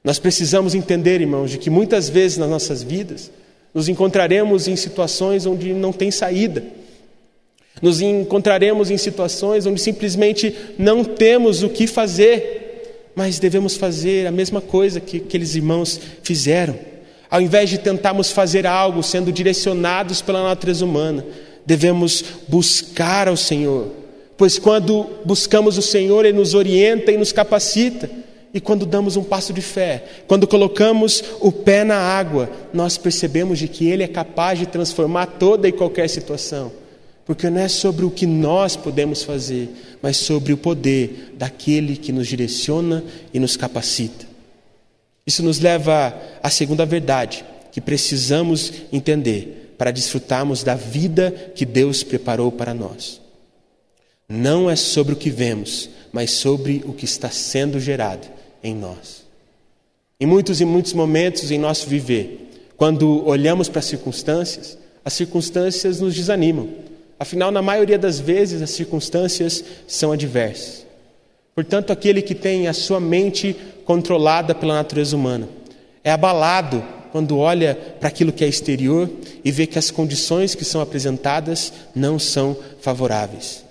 Nós 0.05 0.19
precisamos 0.19 0.75
entender, 0.75 1.21
irmãos, 1.21 1.51
de 1.51 1.59
que 1.59 1.69
muitas 1.69 2.09
vezes 2.09 2.39
nas 2.39 2.49
nossas 2.49 2.83
vidas 2.83 3.31
nos 3.75 3.89
encontraremos 3.89 4.69
em 4.69 4.77
situações 4.77 5.47
onde 5.47 5.75
não 5.75 5.93
tem 5.93 6.11
saída. 6.11 6.63
Nos 7.83 8.01
encontraremos 8.01 8.91
em 8.91 8.97
situações 8.97 9.67
onde 9.67 9.81
simplesmente 9.81 10.55
não 10.79 11.05
temos 11.05 11.63
o 11.63 11.69
que 11.69 11.87
fazer, 11.87 13.13
mas 13.15 13.39
devemos 13.39 13.77
fazer 13.77 14.27
a 14.27 14.31
mesma 14.31 14.61
coisa 14.61 15.01
que 15.01 15.19
aqueles 15.19 15.55
irmãos 15.55 16.01
fizeram. 16.23 16.79
Ao 17.31 17.41
invés 17.41 17.69
de 17.69 17.79
tentarmos 17.79 18.31
fazer 18.31 18.67
algo 18.67 19.03
sendo 19.03 19.33
direcionados 19.33 20.23
pela 20.23 20.43
natureza 20.43 20.85
humana, 20.85 21.25
devemos 21.67 22.25
buscar 22.49 23.29
ao 23.29 23.37
Senhor, 23.37 23.89
pois 24.37 24.59
quando 24.59 25.07
buscamos 25.25 25.77
o 25.77 25.83
Senhor, 25.83 26.25
Ele 26.25 26.39
nos 26.39 26.55
orienta 26.55 27.11
e 27.11 27.19
nos 27.19 27.33
capacita. 27.33 28.09
E 28.57 28.61
quando 28.61 28.87
damos 28.87 29.19
um 29.19 29.23
passo 29.23 29.53
de 29.53 29.61
fé, 29.61 30.03
quando 30.27 30.47
colocamos 30.47 31.23
o 31.41 31.53
pé 31.53 31.85
na 31.85 31.99
água, 31.99 32.51
nós 32.73 32.97
percebemos 32.97 33.59
de 33.59 33.69
que 33.69 33.87
Ele 33.87 34.03
é 34.03 34.09
capaz 34.09 34.59
de 34.59 34.65
transformar 34.65 35.27
toda 35.27 35.69
e 35.69 35.73
qualquer 35.73 36.09
situação. 36.09 36.73
Porque 37.27 37.51
não 37.51 37.61
é 37.61 37.69
sobre 37.69 38.07
o 38.07 38.11
que 38.11 38.25
nós 38.25 38.75
podemos 38.75 39.23
fazer, 39.23 39.69
mas 40.01 40.17
sobre 40.17 40.55
o 40.55 40.57
poder 40.57 41.35
daquele 41.37 41.99
que 41.99 42.11
nos 42.13 42.29
direciona 42.29 43.05
e 43.35 43.39
nos 43.39 43.59
capacita. 43.59 44.25
Isso 45.27 45.43
nos 45.43 45.61
leva 45.61 46.19
à 46.43 46.49
segunda 46.49 46.87
verdade 46.87 47.45
que 47.71 47.83
precisamos 47.83 48.73
entender 48.91 49.75
para 49.77 49.91
desfrutarmos 49.91 50.65
da 50.65 50.75
vida 50.75 51.31
que 51.55 51.67
Deus 51.67 52.03
preparou 52.03 52.51
para 52.51 52.73
nós. 52.73 53.21
Não 54.27 54.71
é 54.71 54.77
sobre 54.77 55.13
o 55.13 55.17
que 55.17 55.29
vemos, 55.29 55.91
mas 56.11 56.31
sobre 56.31 56.83
o 56.87 56.95
que 56.95 57.05
está 57.05 57.29
sendo 57.29 57.79
gerado 57.79 58.35
em 58.67 58.75
nós. 58.75 59.25
Em 60.21 60.27
muitos 60.27 60.61
e 60.61 60.65
muitos 60.65 60.93
momentos 60.93 61.51
em 61.51 61.59
nosso 61.59 61.87
viver, 61.87 62.51
quando 62.77 63.27
olhamos 63.27 63.69
para 63.69 63.79
as 63.79 63.85
circunstâncias, 63.87 64.77
as 65.05 65.13
circunstâncias 65.13 66.01
nos 66.01 66.15
desanimam. 66.15 66.69
Afinal, 67.19 67.51
na 67.51 67.63
maioria 67.63 67.99
das 67.99 68.19
vezes, 68.19 68.61
as 68.61 68.71
circunstâncias 68.71 69.65
são 69.87 70.13
adversas. 70.13 70.85
Portanto, 71.55 71.91
aquele 71.91 72.21
que 72.21 72.35
tem 72.35 72.69
a 72.69 72.73
sua 72.73 73.01
mente 73.01 73.57
controlada 73.85 74.55
pela 74.55 74.75
natureza 74.75 75.17
humana 75.17 75.49
é 76.05 76.11
abalado 76.11 76.85
quando 77.13 77.39
olha 77.39 77.75
para 77.99 78.09
aquilo 78.09 78.33
que 78.33 78.45
é 78.45 78.49
exterior 78.49 79.09
e 79.43 79.51
vê 79.51 79.67
que 79.67 79.79
as 79.79 79.91
condições 79.91 80.55
que 80.55 80.65
são 80.65 80.81
apresentadas 80.81 81.73
não 81.95 82.19
são 82.19 82.57
favoráveis. 82.81 83.65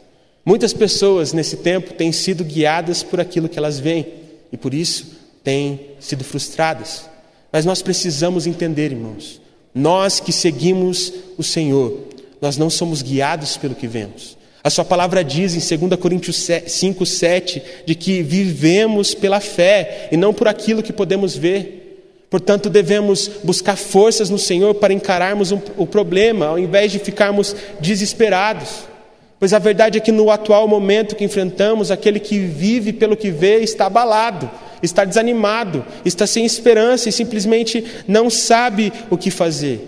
Muitas 0.44 0.74
pessoas 0.74 1.32
nesse 1.32 1.58
tempo 1.58 1.94
têm 1.94 2.12
sido 2.12 2.44
guiadas 2.44 3.04
por 3.04 3.20
aquilo 3.20 3.50
que 3.50 3.58
elas 3.60 3.80
veem 3.80 4.25
e 4.56 4.58
por 4.58 4.74
isso 4.74 5.08
têm 5.44 5.92
sido 6.00 6.24
frustradas. 6.24 7.10
Mas 7.52 7.66
nós 7.66 7.82
precisamos 7.82 8.48
entender, 8.48 8.94
irmãos, 8.94 9.42
nós 9.74 10.22
que 10.22 10.32
seguimos 10.32 11.12
o 11.38 11.44
Senhor, 11.44 12.06
nós 12.42 12.56
não 12.56 12.70
somos 12.70 13.02
guiados 13.02 13.58
pelo 13.58 13.76
que 13.76 13.86
vemos. 13.86 14.38
A 14.64 14.70
sua 14.70 14.86
palavra 14.86 15.26
diz 15.26 15.54
em 15.54 15.78
2 15.78 16.00
Coríntios 16.00 16.48
5, 16.68 17.06
7, 17.06 17.62
de 17.86 17.96
que 17.96 18.24
vivemos 18.24 19.14
pela 19.14 19.42
fé 19.42 20.08
e 20.10 20.16
não 20.16 20.34
por 20.34 20.48
aquilo 20.48 20.82
que 20.82 20.94
podemos 20.94 21.36
ver. 21.36 22.26
Portanto, 22.30 22.70
devemos 22.70 23.30
buscar 23.44 23.76
forças 23.76 24.30
no 24.30 24.40
Senhor 24.40 24.74
para 24.76 24.94
encararmos 24.94 25.52
o 25.52 25.86
problema, 25.86 26.46
ao 26.48 26.58
invés 26.58 26.94
de 26.94 27.00
ficarmos 27.00 27.54
desesperados. 27.82 28.86
Pois 29.46 29.54
a 29.54 29.60
verdade 29.60 30.00
é 30.00 30.02
que 30.02 30.12
no 30.12 30.32
atual 30.32 30.68
momento 30.68 31.16
que 31.16 31.24
enfrentamos, 31.24 31.92
aquele 31.92 32.20
que 32.20 32.40
vive 32.40 32.92
pelo 32.92 33.16
que 33.16 33.30
vê 33.30 33.60
está 33.60 33.86
abalado, 33.86 34.50
está 34.82 35.06
desanimado, 35.06 35.86
está 36.04 36.26
sem 36.26 36.44
esperança 36.44 37.10
e 37.10 37.12
simplesmente 37.12 37.86
não 38.08 38.28
sabe 38.28 38.92
o 39.08 39.16
que 39.16 39.30
fazer. 39.30 39.82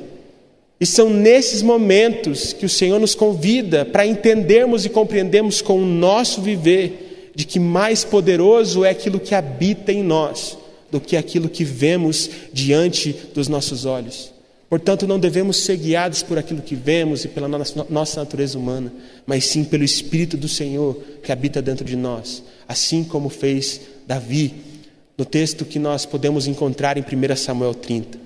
E 0.80 0.86
são 0.86 1.10
nesses 1.10 1.64
momentos 1.64 2.54
que 2.54 2.68
o 2.68 2.70
Senhor 2.70 3.00
nos 3.00 3.16
convida 3.16 3.84
para 3.84 4.06
entendermos 4.06 4.86
e 4.86 4.90
compreendermos 4.90 5.60
com 5.60 5.82
o 5.82 5.88
nosso 5.88 6.40
viver 6.40 7.32
de 7.34 7.44
que 7.44 7.60
mais 7.60 8.04
poderoso 8.04 8.86
é 8.86 8.92
aquilo 8.92 9.20
que 9.20 9.34
habita 9.34 9.92
em 9.92 10.04
nós 10.04 10.56
do 10.92 11.02
que 11.02 11.18
aquilo 11.18 11.50
que 11.50 11.64
vemos 11.64 12.30
diante 12.54 13.12
dos 13.34 13.48
nossos 13.48 13.86
olhos. 13.86 14.37
Portanto, 14.70 15.08
não 15.08 15.18
devemos 15.18 15.58
ser 15.58 15.78
guiados 15.78 16.22
por 16.22 16.38
aquilo 16.38 16.62
que 16.62 16.76
vemos 16.76 17.24
e 17.24 17.30
pela 17.30 17.48
nossa 17.48 18.20
natureza 18.20 18.58
humana, 18.58 18.92
mas 19.26 19.46
sim 19.46 19.64
pelo 19.64 19.84
Espírito 19.84 20.36
do 20.36 20.50
Senhor 20.50 20.96
que 21.24 21.32
habita 21.32 21.62
dentro 21.62 21.86
de 21.86 21.96
nós, 21.96 22.44
assim 22.68 23.04
como 23.04 23.30
fez 23.30 23.80
Davi, 24.06 24.54
no 25.18 25.24
texto 25.24 25.64
que 25.64 25.80
nós 25.80 26.06
podemos 26.06 26.48
encontrar 26.48 26.98
em 26.98 27.02
1 27.02 27.36
Samuel 27.38 27.74
30. 27.74 28.20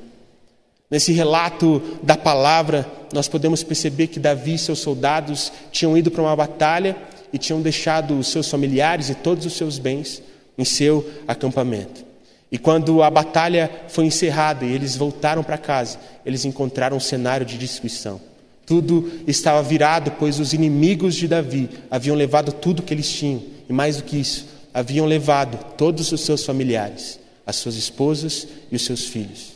Nesse 0.90 1.14
relato 1.14 1.82
da 2.04 2.18
palavra, 2.18 2.90
nós 3.14 3.28
podemos 3.28 3.64
perceber 3.64 4.08
que 4.08 4.20
Davi 4.20 4.56
e 4.56 4.58
seus 4.58 4.80
soldados 4.80 5.52
tinham 5.72 5.98
ido 5.98 6.10
para 6.10 6.24
uma 6.24 6.36
batalha 6.36 6.98
e 7.32 7.38
tinham 7.38 7.62
deixado 7.62 8.18
os 8.18 8.28
seus 8.28 8.50
familiares 8.50 9.10
e 9.10 9.16
todos 9.16 9.46
os 9.46 9.54
seus 9.54 9.78
bens 9.78 10.22
em 10.58 10.66
seu 10.66 11.08
acampamento. 11.28 12.11
E 12.52 12.58
quando 12.58 13.02
a 13.02 13.10
batalha 13.10 13.72
foi 13.88 14.06
encerrada 14.06 14.66
e 14.66 14.74
eles 14.74 14.98
voltaram 14.98 15.42
para 15.42 15.58
casa, 15.58 15.98
eles 16.26 16.44
encontraram 16.44 16.98
um 16.98 17.00
cenário 17.00 17.46
de 17.46 17.58
destruição. 17.58 18.20
Tudo 18.66 19.10
estava 19.26 19.64
virado, 19.64 20.12
pois 20.20 20.40
os 20.40 20.54
inimigos 20.54 21.16
de 21.16 21.28
Davi 21.28 21.70
haviam 21.90 22.16
levado 22.16 22.52
tudo 22.52 22.84
que 22.84 22.94
eles 22.94 23.10
tinham, 23.10 23.42
e 23.70 23.74
mais 23.74 23.98
do 23.98 24.04
que 24.04 24.18
isso, 24.18 24.48
haviam 24.74 25.06
levado 25.06 25.58
todos 25.78 26.12
os 26.12 26.22
seus 26.22 26.46
familiares, 26.46 27.20
as 27.46 27.56
suas 27.56 27.76
esposas 27.76 28.48
e 28.70 28.76
os 28.76 28.84
seus 28.84 29.06
filhos. 29.06 29.54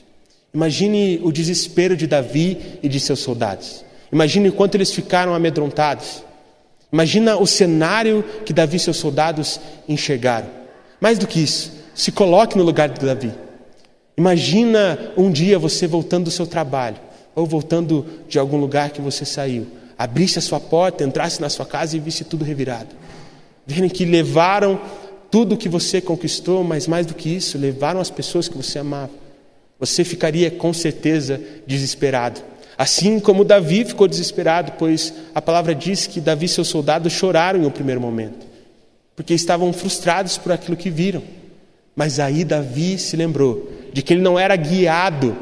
Imagine 0.53 1.19
o 1.21 1.33
desespero 1.33 1.97
de 1.97 2.07
Davi 2.07 2.79
e 2.81 2.87
de 2.87 2.99
seus 2.99 3.19
soldados. 3.19 3.83
Imagine 4.11 4.49
o 4.49 4.53
quanto 4.53 4.75
eles 4.75 4.91
ficaram 4.91 5.33
amedrontados. 5.33 6.23
Imagina 6.91 7.35
o 7.35 7.45
cenário 7.45 8.23
que 8.45 8.53
Davi 8.53 8.77
e 8.77 8.79
seus 8.79 8.95
soldados 8.95 9.59
enxergaram. 9.87 10.47
Mais 11.01 11.19
do 11.19 11.27
que 11.27 11.41
isso, 11.41 11.73
se 11.95 12.11
coloque 12.11 12.57
no 12.57 12.63
lugar 12.63 12.89
de 12.89 13.03
Davi. 13.03 13.31
Imagina 14.17 15.11
um 15.17 15.31
dia 15.31 15.57
você 15.57 15.87
voltando 15.87 16.25
do 16.25 16.31
seu 16.31 16.45
trabalho, 16.45 16.97
ou 17.33 17.45
voltando 17.45 18.05
de 18.27 18.37
algum 18.37 18.57
lugar 18.57 18.91
que 18.91 19.01
você 19.01 19.25
saiu, 19.25 19.65
abrisse 19.97 20.37
a 20.37 20.41
sua 20.41 20.59
porta, 20.59 21.03
entrasse 21.03 21.41
na 21.41 21.49
sua 21.49 21.65
casa 21.65 21.95
e 21.95 21.99
visse 21.99 22.23
tudo 22.23 22.45
revirado. 22.45 22.89
Verem 23.65 23.89
que 23.89 24.05
levaram 24.05 24.79
tudo 25.31 25.57
que 25.57 25.67
você 25.67 25.99
conquistou, 25.99 26.63
mas 26.63 26.87
mais 26.87 27.05
do 27.05 27.13
que 27.13 27.29
isso, 27.29 27.57
levaram 27.57 27.99
as 27.99 28.09
pessoas 28.09 28.47
que 28.47 28.55
você 28.55 28.79
amava. 28.79 29.11
Você 29.79 30.03
ficaria 30.03 30.51
com 30.51 30.71
certeza 30.71 31.41
desesperado. 31.65 32.41
Assim 32.77 33.19
como 33.19 33.43
Davi 33.43 33.85
ficou 33.85 34.07
desesperado, 34.07 34.73
pois 34.77 35.13
a 35.33 35.41
palavra 35.41 35.73
diz 35.73 36.07
que 36.07 36.21
Davi 36.21 36.45
e 36.45 36.49
seus 36.49 36.67
soldados 36.67 37.11
choraram 37.13 37.61
em 37.61 37.65
um 37.65 37.71
primeiro 37.71 38.01
momento, 38.01 38.45
porque 39.15 39.33
estavam 39.33 39.71
frustrados 39.73 40.37
por 40.37 40.51
aquilo 40.51 40.77
que 40.77 40.89
viram. 40.89 41.23
Mas 41.95 42.19
aí 42.19 42.43
Davi 42.43 42.97
se 42.97 43.15
lembrou 43.15 43.71
de 43.93 44.01
que 44.01 44.13
ele 44.13 44.21
não 44.21 44.37
era 44.37 44.55
guiado 44.55 45.35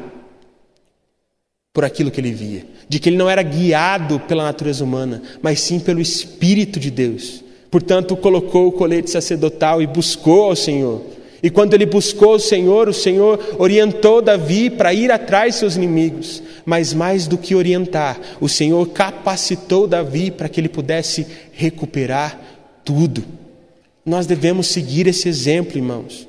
por 1.72 1.84
aquilo 1.84 2.10
que 2.10 2.20
ele 2.20 2.30
via, 2.30 2.64
de 2.88 3.00
que 3.00 3.08
ele 3.08 3.16
não 3.16 3.28
era 3.28 3.42
guiado 3.42 4.20
pela 4.20 4.44
natureza 4.44 4.84
humana, 4.84 5.20
mas 5.42 5.58
sim 5.58 5.80
pelo 5.80 6.00
Espírito 6.00 6.78
de 6.78 6.90
Deus. 6.90 7.42
Portanto, 7.68 8.16
colocou 8.16 8.68
o 8.68 8.72
colete 8.72 9.10
sacerdotal 9.10 9.82
e 9.82 9.86
buscou 9.86 10.44
ao 10.44 10.54
Senhor. 10.54 11.02
E 11.42 11.50
quando 11.50 11.74
ele 11.74 11.84
buscou 11.84 12.36
o 12.36 12.40
Senhor, 12.40 12.88
o 12.88 12.94
Senhor 12.94 13.56
orientou 13.58 14.22
Davi 14.22 14.70
para 14.70 14.94
ir 14.94 15.10
atrás 15.10 15.54
de 15.54 15.58
seus 15.58 15.76
inimigos. 15.76 16.40
Mas 16.64 16.94
mais 16.94 17.26
do 17.26 17.36
que 17.36 17.56
orientar, 17.56 18.18
o 18.40 18.48
Senhor 18.48 18.88
capacitou 18.90 19.88
Davi 19.88 20.30
para 20.30 20.48
que 20.48 20.60
ele 20.60 20.68
pudesse 20.68 21.26
recuperar 21.52 22.40
tudo. 22.84 23.24
Nós 24.06 24.24
devemos 24.24 24.68
seguir 24.68 25.08
esse 25.08 25.28
exemplo, 25.28 25.76
irmãos. 25.76 26.28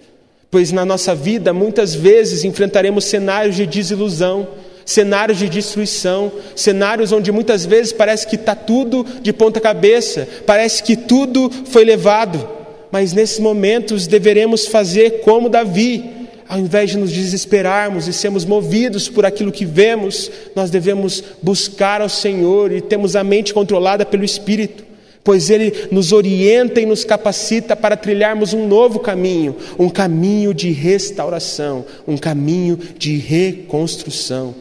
Pois 0.55 0.71
na 0.71 0.85
nossa 0.85 1.13
vida, 1.13 1.51
muitas 1.51 1.93
vezes 1.93 2.45
enfrentaremos 2.45 3.03
cenários 3.03 3.57
de 3.57 3.65
desilusão, 3.65 4.47
cenários 4.85 5.37
de 5.37 5.49
destruição, 5.49 6.31
cenários 6.55 7.11
onde 7.11 7.29
muitas 7.29 7.65
vezes 7.65 7.91
parece 7.91 8.25
que 8.25 8.37
está 8.37 8.55
tudo 8.55 9.05
de 9.21 9.33
ponta 9.33 9.59
cabeça, 9.59 10.25
parece 10.45 10.81
que 10.81 10.95
tudo 10.95 11.51
foi 11.65 11.83
levado. 11.83 12.47
Mas 12.89 13.11
nesses 13.11 13.37
momentos 13.37 14.07
deveremos 14.07 14.65
fazer 14.65 15.19
como 15.25 15.49
Davi, 15.49 16.09
ao 16.47 16.57
invés 16.57 16.91
de 16.91 16.99
nos 16.99 17.11
desesperarmos 17.11 18.07
e 18.07 18.13
sermos 18.13 18.45
movidos 18.45 19.09
por 19.09 19.25
aquilo 19.25 19.51
que 19.51 19.65
vemos, 19.65 20.31
nós 20.55 20.71
devemos 20.71 21.21
buscar 21.41 21.99
ao 21.99 22.07
Senhor 22.07 22.71
e 22.71 22.79
temos 22.79 23.17
a 23.17 23.25
mente 23.25 23.53
controlada 23.53 24.05
pelo 24.05 24.23
Espírito, 24.23 24.85
pois 25.25 25.49
Ele 25.49 25.88
nos 25.91 26.13
orienta 26.13 26.79
e 26.79 26.85
nos 26.85 27.03
capacita 27.03 27.75
para 27.75 27.97
trilharmos 27.97 28.53
um 28.53 28.67
novo 28.67 28.99
caminho, 28.99 29.55
um 29.77 29.89
caminho 29.89 30.53
de 30.53 30.71
restauração, 30.71 31.83
um 32.07 32.15
caminho 32.15 32.77
de 32.97 33.17
reconstrução. 33.17 34.53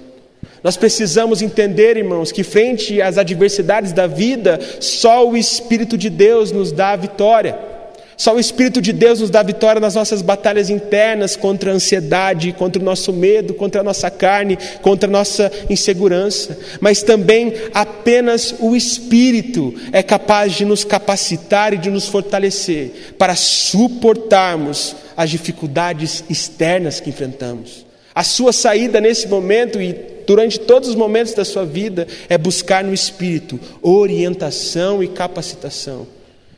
Nós 0.62 0.78
precisamos 0.78 1.42
entender, 1.42 1.98
irmãos, 1.98 2.32
que 2.32 2.42
frente 2.42 3.02
às 3.02 3.18
adversidades 3.18 3.92
da 3.92 4.06
vida, 4.06 4.58
só 4.80 5.28
o 5.28 5.36
Espírito 5.36 5.98
de 5.98 6.08
Deus 6.08 6.50
nos 6.50 6.72
dá 6.72 6.92
a 6.92 6.96
vitória. 6.96 7.73
Só 8.16 8.34
o 8.34 8.40
Espírito 8.40 8.80
de 8.80 8.92
Deus 8.92 9.20
nos 9.20 9.30
dá 9.30 9.42
vitória 9.42 9.80
nas 9.80 9.94
nossas 9.94 10.22
batalhas 10.22 10.70
internas 10.70 11.36
contra 11.36 11.72
a 11.72 11.74
ansiedade, 11.74 12.52
contra 12.52 12.80
o 12.80 12.84
nosso 12.84 13.12
medo, 13.12 13.54
contra 13.54 13.80
a 13.80 13.84
nossa 13.84 14.10
carne, 14.10 14.58
contra 14.82 15.08
a 15.08 15.12
nossa 15.12 15.50
insegurança. 15.68 16.56
Mas 16.80 17.02
também 17.02 17.54
apenas 17.72 18.54
o 18.60 18.76
Espírito 18.76 19.74
é 19.92 20.02
capaz 20.02 20.52
de 20.52 20.64
nos 20.64 20.84
capacitar 20.84 21.74
e 21.74 21.78
de 21.78 21.90
nos 21.90 22.06
fortalecer 22.06 23.14
para 23.18 23.34
suportarmos 23.34 24.94
as 25.16 25.30
dificuldades 25.30 26.24
externas 26.28 27.00
que 27.00 27.10
enfrentamos. 27.10 27.84
A 28.14 28.22
sua 28.22 28.52
saída 28.52 29.00
nesse 29.00 29.26
momento 29.26 29.82
e 29.82 29.92
durante 30.24 30.60
todos 30.60 30.88
os 30.88 30.94
momentos 30.94 31.34
da 31.34 31.44
sua 31.44 31.64
vida 31.64 32.06
é 32.28 32.38
buscar 32.38 32.84
no 32.84 32.94
Espírito 32.94 33.58
orientação 33.82 35.02
e 35.02 35.08
capacitação. 35.08 36.06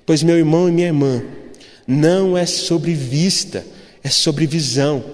Pois, 0.05 0.23
meu 0.23 0.37
irmão 0.37 0.69
e 0.69 0.73
minha 0.73 0.87
irmã, 0.87 1.23
não 1.87 2.37
é 2.37 2.45
sobre 2.45 2.93
vista, 2.95 3.65
é 4.03 4.09
sobre 4.09 4.47
visão. 4.47 5.05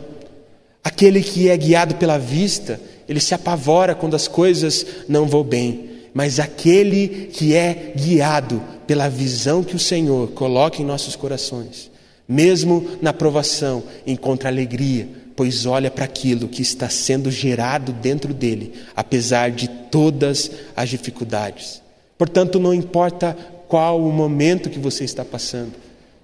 Aquele 0.83 1.23
que 1.23 1.49
é 1.49 1.57
guiado 1.57 1.97
pela 1.97 2.19
vista, 2.19 2.81
ele 3.09 3.21
se 3.21 3.35
apavora 3.35 3.95
quando 3.95 4.17
as 4.17 4.27
coisas 4.27 4.87
não 5.09 5.27
vão 5.27 5.45
bem. 5.45 5.91
Mas 6.15 6.39
aquele 6.39 7.31
que 7.33 7.55
é 7.55 7.93
guiado 7.97 8.63
pela 8.87 9.09
visão 9.09 9.63
que 9.63 9.77
o 9.77 9.79
Senhor 9.79 10.29
coloca 10.33 10.83
em 10.83 10.85
nossos 10.85 11.17
corações, 11.17 11.91
mesmo 12.29 12.87
na 13.01 13.13
provação, 13.13 13.83
encontra 14.07 14.49
alegria, 14.49 15.09
pois 15.35 15.65
olha 15.65 15.91
para 15.91 16.05
aquilo 16.05 16.49
que 16.49 16.61
está 16.61 16.89
sendo 16.89 17.31
gerado 17.31 17.93
dentro 17.93 18.35
dele, 18.35 18.75
apesar 18.95 19.51
de 19.51 19.69
todas 19.69 20.51
as 20.77 20.91
dificuldades. 20.91 21.81
Portanto, 22.19 22.61
não 22.61 22.75
importa 22.75 23.37
qual 23.67 24.01
o 24.01 24.13
momento 24.13 24.69
que 24.69 24.79
você 24.79 25.05
está 25.05 25.25
passando, 25.25 25.73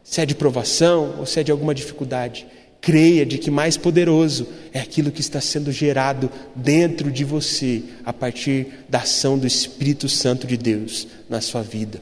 se 0.09 0.23
é 0.23 0.27
de 0.27 0.35
provação 0.35 1.16
ou 1.18 1.27
se 1.27 1.38
é 1.38 1.42
de 1.42 1.53
alguma 1.53 1.75
dificuldade, 1.75 2.47
creia 2.81 3.27
de 3.27 3.37
que 3.37 3.51
mais 3.51 3.77
poderoso 3.77 4.49
é 4.73 4.81
aquilo 4.81 5.11
que 5.11 5.21
está 5.21 5.38
sendo 5.38 5.71
gerado 5.71 6.31
dentro 6.57 7.12
de 7.12 7.25
você 7.25 7.83
a 8.07 8.12
partir 8.12 8.68
da 8.88 9.01
ação 9.01 9.38
do 9.38 9.47
Espírito 9.47 10.09
Santo 10.09 10.47
de 10.47 10.57
Deus 10.57 11.07
na 11.29 11.42
sua 11.42 11.61
vida. 11.61 12.01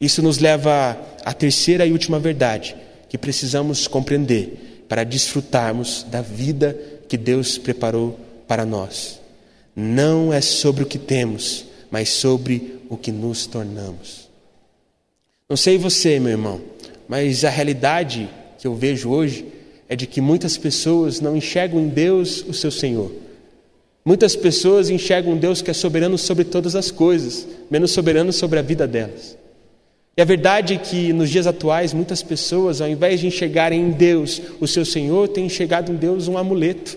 Isso 0.00 0.22
nos 0.22 0.38
leva 0.38 0.96
à 1.24 1.32
terceira 1.32 1.84
e 1.84 1.90
última 1.90 2.20
verdade 2.20 2.76
que 3.08 3.18
precisamos 3.18 3.88
compreender 3.88 4.84
para 4.88 5.02
desfrutarmos 5.02 6.06
da 6.08 6.22
vida 6.22 6.78
que 7.08 7.16
Deus 7.16 7.58
preparou 7.58 8.20
para 8.46 8.64
nós. 8.64 9.20
Não 9.74 10.32
é 10.32 10.40
sobre 10.40 10.84
o 10.84 10.86
que 10.86 10.98
temos, 10.98 11.64
mas 11.90 12.08
sobre 12.08 12.78
o 12.88 12.96
que 12.96 13.10
nos 13.10 13.46
tornamos. 13.46 14.30
Não 15.48 15.56
sei 15.56 15.76
você, 15.76 16.20
meu 16.20 16.30
irmão, 16.30 16.60
mas 17.10 17.44
a 17.44 17.50
realidade 17.50 18.30
que 18.56 18.68
eu 18.68 18.74
vejo 18.76 19.10
hoje 19.10 19.44
é 19.88 19.96
de 19.96 20.06
que 20.06 20.20
muitas 20.20 20.56
pessoas 20.56 21.20
não 21.20 21.36
enxergam 21.36 21.80
em 21.80 21.88
Deus 21.88 22.44
o 22.46 22.54
seu 22.54 22.70
Senhor. 22.70 23.10
Muitas 24.04 24.36
pessoas 24.36 24.88
enxergam 24.88 25.32
um 25.32 25.36
Deus 25.36 25.60
que 25.60 25.72
é 25.72 25.74
soberano 25.74 26.16
sobre 26.16 26.44
todas 26.44 26.76
as 26.76 26.92
coisas, 26.92 27.48
menos 27.68 27.90
soberano 27.90 28.32
sobre 28.32 28.60
a 28.60 28.62
vida 28.62 28.86
delas. 28.86 29.36
E 30.16 30.22
a 30.22 30.24
verdade 30.24 30.74
é 30.74 30.76
que 30.76 31.12
nos 31.12 31.28
dias 31.28 31.48
atuais, 31.48 31.92
muitas 31.92 32.22
pessoas, 32.22 32.80
ao 32.80 32.88
invés 32.88 33.18
de 33.18 33.26
enxergarem 33.26 33.80
em 33.80 33.90
Deus 33.90 34.40
o 34.60 34.68
seu 34.68 34.84
Senhor, 34.84 35.26
têm 35.26 35.46
enxergado 35.46 35.90
em 35.90 35.96
Deus 35.96 36.28
um 36.28 36.38
amuleto. 36.38 36.96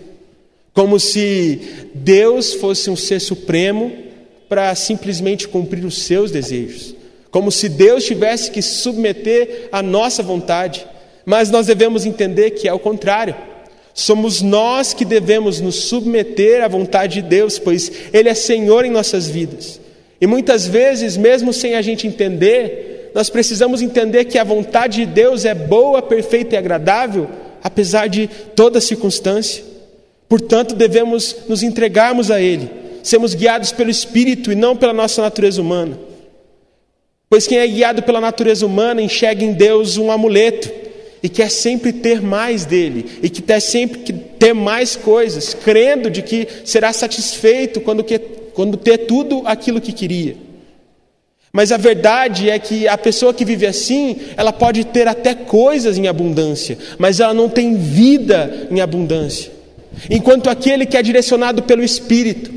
Como 0.76 1.00
se 1.00 1.90
Deus 1.96 2.54
fosse 2.54 2.88
um 2.88 2.96
ser 2.96 3.20
supremo 3.20 3.92
para 4.48 4.76
simplesmente 4.76 5.48
cumprir 5.48 5.84
os 5.84 6.04
seus 6.04 6.30
desejos 6.30 7.02
como 7.34 7.52
se 7.52 7.68
Deus 7.68 8.06
tivesse 8.06 8.52
que 8.52 8.62
submeter 8.62 9.68
à 9.72 9.82
nossa 9.82 10.22
vontade, 10.22 10.86
mas 11.26 11.50
nós 11.50 11.66
devemos 11.66 12.06
entender 12.06 12.52
que 12.52 12.68
é 12.68 12.74
o 12.74 12.78
contrário. 12.78 13.34
Somos 13.92 14.44
nós 14.44 14.94
que 14.94 15.04
devemos 15.04 15.60
nos 15.60 15.74
submeter 15.74 16.64
à 16.64 16.68
vontade 16.68 17.24
de 17.24 17.28
Deus, 17.28 17.58
pois 17.58 17.92
Ele 18.14 18.30
é 18.30 18.36
Senhor 18.36 18.86
em 18.86 18.92
nossas 18.92 19.28
vidas. 19.28 19.82
E 20.22 20.28
muitas 20.28 20.68
vezes, 20.68 21.18
mesmo 21.18 21.52
sem 21.52 21.74
a 21.74 21.82
gente 21.82 22.06
entender, 22.06 23.10
nós 23.16 23.32
precisamos 23.32 23.82
entender 23.82 24.26
que 24.26 24.38
a 24.38 24.44
vontade 24.44 25.04
de 25.04 25.08
Deus 25.08 25.44
é 25.44 25.56
boa, 25.56 26.04
perfeita 26.04 26.54
e 26.54 26.58
agradável, 26.58 27.28
apesar 27.64 28.08
de 28.10 28.30
toda 28.56 28.80
circunstância. 28.80 29.64
Portanto, 30.30 30.76
devemos 30.76 31.36
nos 31.50 31.64
entregarmos 31.64 32.30
a 32.30 32.40
Ele, 32.40 32.70
sermos 33.02 33.34
guiados 33.34 33.72
pelo 33.72 33.90
Espírito 33.90 34.52
e 34.52 34.56
não 34.56 34.78
pela 34.78 34.94
nossa 34.94 35.20
natureza 35.20 35.60
humana. 35.60 36.13
Pois 37.30 37.48
quem 37.48 37.58
é 37.58 37.68
guiado 37.68 38.04
pela 38.04 38.22
natureza 38.22 38.66
humana 38.66 39.02
enxerga 39.02 39.44
em 39.44 39.54
Deus 39.54 39.98
um 39.98 40.12
amuleto 40.12 40.72
e 41.24 41.30
quer 41.30 41.50
sempre 41.50 41.94
ter 41.94 42.22
mais 42.22 42.66
dele 42.66 43.06
e 43.24 43.30
que 43.30 43.42
quer 43.42 43.62
sempre 43.62 44.14
ter 44.38 44.54
mais 44.54 44.96
coisas, 44.96 45.54
crendo 45.54 46.12
de 46.12 46.22
que 46.22 46.48
será 46.66 46.92
satisfeito 46.92 47.80
quando, 47.80 48.04
que, 48.04 48.20
quando 48.20 48.78
ter 48.78 49.00
tudo 49.00 49.42
aquilo 49.46 49.80
que 49.80 49.94
queria. 49.94 50.36
Mas 51.56 51.72
a 51.72 51.78
verdade 51.78 52.50
é 52.50 52.58
que 52.58 52.88
a 52.88 52.98
pessoa 52.98 53.34
que 53.34 53.46
vive 53.46 53.68
assim, 53.68 54.18
ela 54.36 54.52
pode 54.52 54.84
ter 54.86 55.08
até 55.08 55.36
coisas 55.36 55.98
em 56.00 56.08
abundância, 56.08 56.78
mas 56.98 57.20
ela 57.20 57.34
não 57.34 57.48
tem 57.48 57.76
vida 57.76 58.68
em 58.72 58.82
abundância. 58.82 59.52
Enquanto 60.10 60.50
aquele 60.50 60.86
que 60.86 60.98
é 60.98 61.02
direcionado 61.04 61.62
pelo 61.64 61.84
Espírito, 61.84 62.52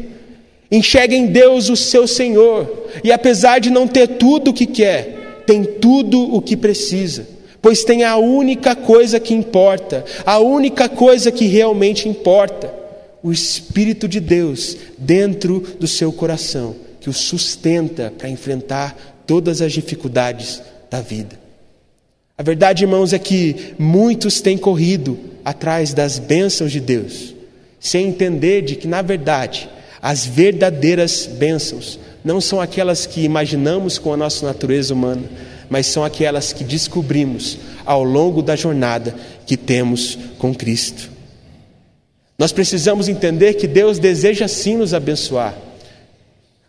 Enxerga 0.71 1.15
em 1.15 1.27
Deus 1.27 1.69
o 1.69 1.77
seu 1.77 2.07
Senhor, 2.07 2.89
e 3.05 3.13
apesar 3.13 3.61
de 3.61 3.71
não 3.71 3.87
ter 3.87 4.09
tudo 4.09 4.51
o 4.51 4.55
que 4.55 4.67
quer, 4.67 5.45
tem 5.47 5.65
tudo 5.65 6.35
o 6.35 6.43
que 6.43 6.57
precisa, 6.57 7.27
pois 7.63 7.85
tem 7.85 8.03
a 8.03 8.17
única 8.17 8.75
coisa 8.75 9.21
que 9.21 9.33
importa, 9.33 10.05
a 10.25 10.39
única 10.39 10.89
coisa 10.89 11.31
que 11.31 11.47
realmente 11.47 12.09
importa: 12.09 12.75
o 13.23 13.33
Espírito 13.33 14.09
de 14.09 14.19
Deus 14.19 14.77
dentro 14.99 15.61
do 15.79 15.87
seu 15.87 16.13
coração, 16.13 16.75
que 17.01 17.09
o 17.09 17.13
sustenta 17.13 18.13
para 18.17 18.29
enfrentar 18.29 19.23
todas 19.25 19.63
as 19.63 19.73
dificuldades 19.73 20.61
da 20.91 21.01
vida. 21.01 21.39
A 22.37 22.43
verdade, 22.43 22.85
irmãos, 22.85 23.13
é 23.13 23.19
que 23.19 23.75
muitos 23.79 24.41
têm 24.41 24.59
corrido 24.59 25.19
atrás 25.45 25.95
das 25.95 26.19
bênçãos 26.19 26.73
de 26.73 26.81
Deus, 26.81 27.35
sem 27.79 28.09
entender 28.09 28.63
de 28.63 28.77
que, 28.77 28.87
na 28.87 29.01
verdade, 29.01 29.69
as 30.01 30.27
verdadeiras 30.27 31.27
bênçãos 31.27 31.99
não 32.25 32.41
são 32.41 32.61
aquelas 32.61 33.07
que 33.07 33.23
imaginamos 33.23 33.99
com 33.99 34.13
a 34.13 34.17
nossa 34.17 34.45
natureza 34.45 34.93
humana, 34.93 35.23
mas 35.71 35.87
são 35.87 36.05
aquelas 36.05 36.53
que 36.53 36.65
descobrimos 36.65 37.59
ao 37.85 38.03
longo 38.03 38.43
da 38.43 38.57
jornada 38.57 39.15
que 39.47 39.57
temos 39.57 40.19
com 40.39 40.55
Cristo. 40.55 41.11
Nós 42.39 42.53
precisamos 42.53 43.09
entender 43.09 43.55
que 43.55 43.67
Deus 43.67 43.99
deseja 43.99 44.47
sim 44.47 44.77
nos 44.77 44.93
abençoar, 44.93 45.57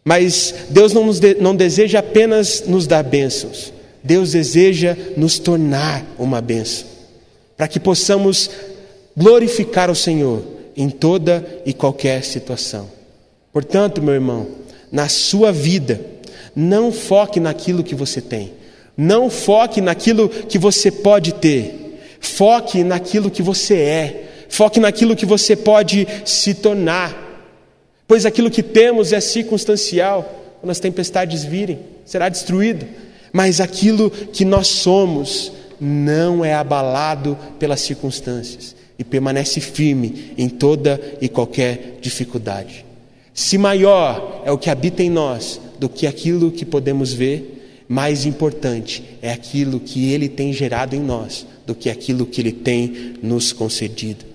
mas 0.06 0.54
Deus 0.70 0.94
não, 0.94 1.10
de, 1.10 1.36
não 1.36 1.56
deseja 1.56 2.00
apenas 2.00 2.64
nos 2.66 2.88
dar 2.88 3.04
bênçãos, 3.04 3.74
Deus 4.04 4.32
deseja 4.32 4.96
nos 5.18 5.38
tornar 5.40 6.06
uma 6.18 6.40
bênção, 6.40 6.88
para 7.58 7.68
que 7.68 7.80
possamos 7.80 8.50
glorificar 9.16 9.92
o 9.92 9.96
Senhor 9.96 10.44
em 10.76 10.90
toda 10.90 11.46
e 11.66 11.74
qualquer 11.74 12.24
situação. 12.24 12.97
Portanto, 13.58 14.04
meu 14.04 14.14
irmão, 14.14 14.46
na 14.92 15.10
sua 15.10 15.52
vida, 15.52 16.00
não 16.56 16.92
foque 16.92 17.40
naquilo 17.40 17.84
que 17.84 17.96
você 17.96 18.22
tem, 18.22 18.54
não 18.96 19.32
foque 19.32 19.82
naquilo 19.82 20.30
que 20.30 20.60
você 20.60 20.92
pode 20.92 21.34
ter, 21.34 21.98
foque 22.20 22.84
naquilo 22.84 23.32
que 23.32 23.42
você 23.42 23.74
é, 23.74 24.46
foque 24.48 24.80
naquilo 24.80 25.16
que 25.16 25.26
você 25.26 25.56
pode 25.56 26.08
se 26.24 26.54
tornar, 26.54 27.18
pois 28.08 28.28
aquilo 28.28 28.52
que 28.52 28.62
temos 28.62 29.12
é 29.12 29.20
circunstancial, 29.20 30.60
quando 30.62 30.70
as 30.70 30.80
tempestades 30.80 31.44
virem, 31.44 31.80
será 32.06 32.30
destruído, 32.30 32.86
mas 33.34 33.60
aquilo 33.60 34.12
que 34.12 34.46
nós 34.46 34.68
somos 34.68 35.52
não 35.82 36.46
é 36.46 36.54
abalado 36.54 37.36
pelas 37.58 37.82
circunstâncias 37.82 38.76
e 39.00 39.04
permanece 39.04 39.60
firme 39.60 40.36
em 40.38 40.48
toda 40.48 41.02
e 41.20 41.28
qualquer 41.28 41.98
dificuldade. 42.00 42.86
Se 43.38 43.56
maior 43.56 44.42
é 44.44 44.52
o 44.52 44.58
que 44.58 44.68
habita 44.68 45.04
em 45.04 45.12
nós 45.12 45.62
do 45.78 45.88
que 45.88 46.08
aquilo 46.08 46.52
que 46.52 46.66
podemos 46.66 47.14
ver, 47.14 47.86
mais 47.88 48.26
importante 48.26 49.04
é 49.22 49.32
aquilo 49.32 49.80
que 49.80 50.12
Ele 50.12 50.28
tem 50.28 50.52
gerado 50.52 50.96
em 50.96 51.00
nós 51.00 51.46
do 51.64 51.76
que 51.76 51.88
aquilo 51.88 52.26
que 52.26 52.42
Ele 52.42 52.52
tem 52.52 53.14
nos 53.22 53.54
concedido. 53.54 54.26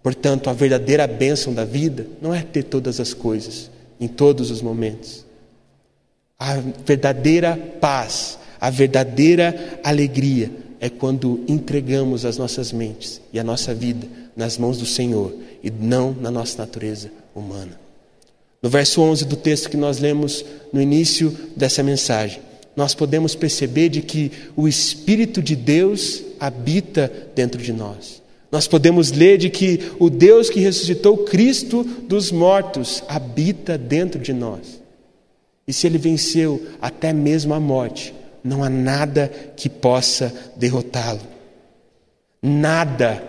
Portanto, 0.00 0.48
a 0.48 0.52
verdadeira 0.52 1.08
bênção 1.08 1.52
da 1.52 1.64
vida 1.64 2.06
não 2.22 2.32
é 2.32 2.40
ter 2.40 2.62
todas 2.62 3.00
as 3.00 3.12
coisas, 3.12 3.68
em 4.00 4.06
todos 4.06 4.48
os 4.52 4.62
momentos. 4.62 5.26
A 6.38 6.54
verdadeira 6.86 7.56
paz, 7.80 8.38
a 8.60 8.70
verdadeira 8.70 9.80
alegria 9.82 10.52
é 10.78 10.88
quando 10.88 11.42
entregamos 11.48 12.24
as 12.24 12.38
nossas 12.38 12.70
mentes 12.70 13.20
e 13.32 13.40
a 13.40 13.44
nossa 13.44 13.74
vida 13.74 14.06
nas 14.36 14.56
mãos 14.56 14.78
do 14.78 14.86
Senhor 14.86 15.34
e 15.64 15.68
não 15.68 16.12
na 16.12 16.30
nossa 16.30 16.58
natureza 16.58 17.10
humana. 17.34 17.85
No 18.66 18.70
verso 18.70 19.00
11 19.00 19.26
do 19.26 19.36
texto 19.36 19.70
que 19.70 19.76
nós 19.76 20.00
lemos 20.00 20.44
no 20.72 20.82
início 20.82 21.32
dessa 21.54 21.84
mensagem, 21.84 22.40
nós 22.74 22.96
podemos 22.96 23.36
perceber 23.36 23.88
de 23.88 24.02
que 24.02 24.32
o 24.56 24.66
Espírito 24.66 25.40
de 25.40 25.54
Deus 25.54 26.20
habita 26.40 27.12
dentro 27.32 27.62
de 27.62 27.72
nós. 27.72 28.20
Nós 28.50 28.66
podemos 28.66 29.12
ler 29.12 29.38
de 29.38 29.50
que 29.50 29.92
o 30.00 30.10
Deus 30.10 30.50
que 30.50 30.58
ressuscitou 30.58 31.18
Cristo 31.18 31.84
dos 32.08 32.32
mortos 32.32 33.04
habita 33.06 33.78
dentro 33.78 34.18
de 34.18 34.32
nós. 34.32 34.82
E 35.64 35.72
se 35.72 35.86
ele 35.86 35.96
venceu 35.96 36.60
até 36.82 37.12
mesmo 37.12 37.54
a 37.54 37.60
morte, 37.60 38.12
não 38.42 38.64
há 38.64 38.68
nada 38.68 39.30
que 39.56 39.68
possa 39.68 40.34
derrotá-lo. 40.56 41.20
Nada, 42.42 43.22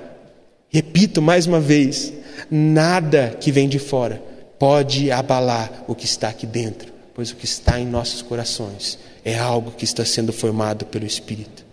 repito 0.67 1.21
mais 1.21 1.45
uma 1.45 1.59
vez, 1.59 2.11
nada 2.49 3.37
que 3.39 3.51
vem 3.51 3.69
de 3.69 3.77
fora 3.77 4.35
pode 4.59 5.11
abalar 5.11 5.83
o 5.87 5.95
que 5.95 6.05
está 6.05 6.29
aqui 6.29 6.45
dentro, 6.45 6.91
pois 7.13 7.31
o 7.31 7.35
que 7.35 7.45
está 7.45 7.79
em 7.79 7.85
nossos 7.85 8.21
corações 8.21 8.97
é 9.23 9.37
algo 9.37 9.71
que 9.71 9.83
está 9.85 10.05
sendo 10.05 10.31
formado 10.31 10.85
pelo 10.85 11.05
Espírito. 11.05 11.65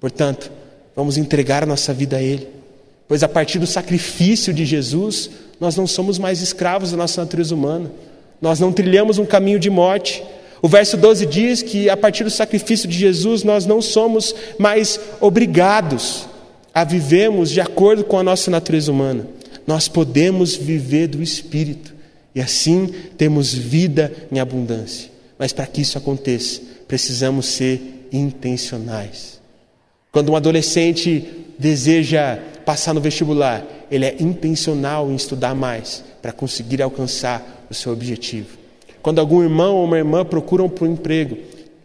Portanto, 0.00 0.50
vamos 0.96 1.16
entregar 1.16 1.62
a 1.62 1.66
nossa 1.66 1.92
vida 1.92 2.16
a 2.16 2.22
Ele, 2.22 2.48
pois 3.06 3.22
a 3.22 3.28
partir 3.28 3.58
do 3.58 3.66
sacrifício 3.66 4.52
de 4.52 4.64
Jesus, 4.64 5.30
nós 5.60 5.76
não 5.76 5.86
somos 5.86 6.18
mais 6.18 6.40
escravos 6.40 6.90
da 6.90 6.96
nossa 6.96 7.20
natureza 7.20 7.54
humana, 7.54 7.90
nós 8.40 8.58
não 8.58 8.72
trilhamos 8.72 9.18
um 9.18 9.26
caminho 9.26 9.58
de 9.58 9.70
morte. 9.70 10.22
O 10.60 10.68
verso 10.68 10.96
12 10.96 11.26
diz 11.26 11.62
que 11.62 11.88
a 11.88 11.96
partir 11.96 12.24
do 12.24 12.30
sacrifício 12.30 12.88
de 12.88 12.98
Jesus, 12.98 13.44
nós 13.44 13.66
não 13.66 13.80
somos 13.80 14.34
mais 14.58 14.98
obrigados 15.20 16.26
a 16.74 16.82
vivermos 16.82 17.50
de 17.50 17.60
acordo 17.60 18.02
com 18.04 18.18
a 18.18 18.22
nossa 18.22 18.50
natureza 18.50 18.90
humana. 18.90 19.26
Nós 19.66 19.86
podemos 19.86 20.56
viver 20.56 21.06
do 21.08 21.22
Espírito 21.22 21.92
e 22.34 22.40
assim 22.40 22.92
temos 23.16 23.52
vida 23.52 24.12
em 24.30 24.38
abundância. 24.40 25.10
Mas 25.38 25.52
para 25.52 25.66
que 25.66 25.80
isso 25.80 25.98
aconteça, 25.98 26.60
precisamos 26.86 27.46
ser 27.46 28.08
intencionais. 28.12 29.40
Quando 30.10 30.32
um 30.32 30.36
adolescente 30.36 31.26
deseja 31.58 32.38
passar 32.64 32.94
no 32.94 33.00
vestibular, 33.00 33.64
ele 33.90 34.04
é 34.04 34.16
intencional 34.20 35.10
em 35.10 35.14
estudar 35.14 35.54
mais 35.54 36.04
para 36.20 36.32
conseguir 36.32 36.82
alcançar 36.82 37.66
o 37.70 37.74
seu 37.74 37.92
objetivo. 37.92 38.58
Quando 39.02 39.18
algum 39.18 39.42
irmão 39.42 39.76
ou 39.76 39.84
uma 39.84 39.98
irmã 39.98 40.24
procuram 40.24 40.68
por 40.68 40.86
um 40.86 40.92
emprego, 40.92 41.36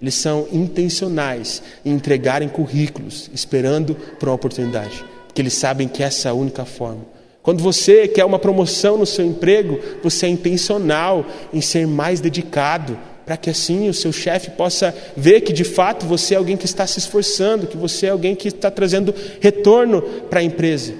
eles 0.01 0.13
são 0.13 0.47
intencionais 0.51 1.63
em 1.83 1.93
entregarem 1.93 2.47
currículos, 2.47 3.29
esperando 3.33 3.95
por 4.19 4.29
uma 4.29 4.35
oportunidade, 4.35 5.03
porque 5.25 5.41
eles 5.41 5.53
sabem 5.53 5.87
que 5.87 6.03
essa 6.03 6.27
é 6.27 6.31
a 6.31 6.35
única 6.35 6.65
forma. 6.65 7.16
Quando 7.47 7.63
você 7.63 8.09
quer 8.09 8.25
uma 8.25 8.37
promoção 8.37 8.97
no 8.97 9.05
seu 9.05 9.25
emprego, 9.25 9.79
você 10.03 10.25
é 10.25 10.29
intencional 10.29 11.25
em 11.53 11.61
ser 11.61 11.87
mais 11.87 12.19
dedicado, 12.19 12.99
para 13.25 13.37
que 13.37 13.49
assim 13.49 13.87
o 13.87 13.93
seu 13.93 14.11
chefe 14.11 14.51
possa 14.51 14.93
ver 15.15 15.39
que 15.39 15.53
de 15.53 15.63
fato 15.63 16.05
você 16.05 16.33
é 16.33 16.37
alguém 16.37 16.57
que 16.57 16.65
está 16.65 16.85
se 16.85 16.99
esforçando, 16.99 17.65
que 17.65 17.77
você 17.77 18.07
é 18.07 18.09
alguém 18.09 18.35
que 18.35 18.49
está 18.49 18.69
trazendo 18.69 19.15
retorno 19.39 20.01
para 20.29 20.41
a 20.41 20.43
empresa. 20.43 20.93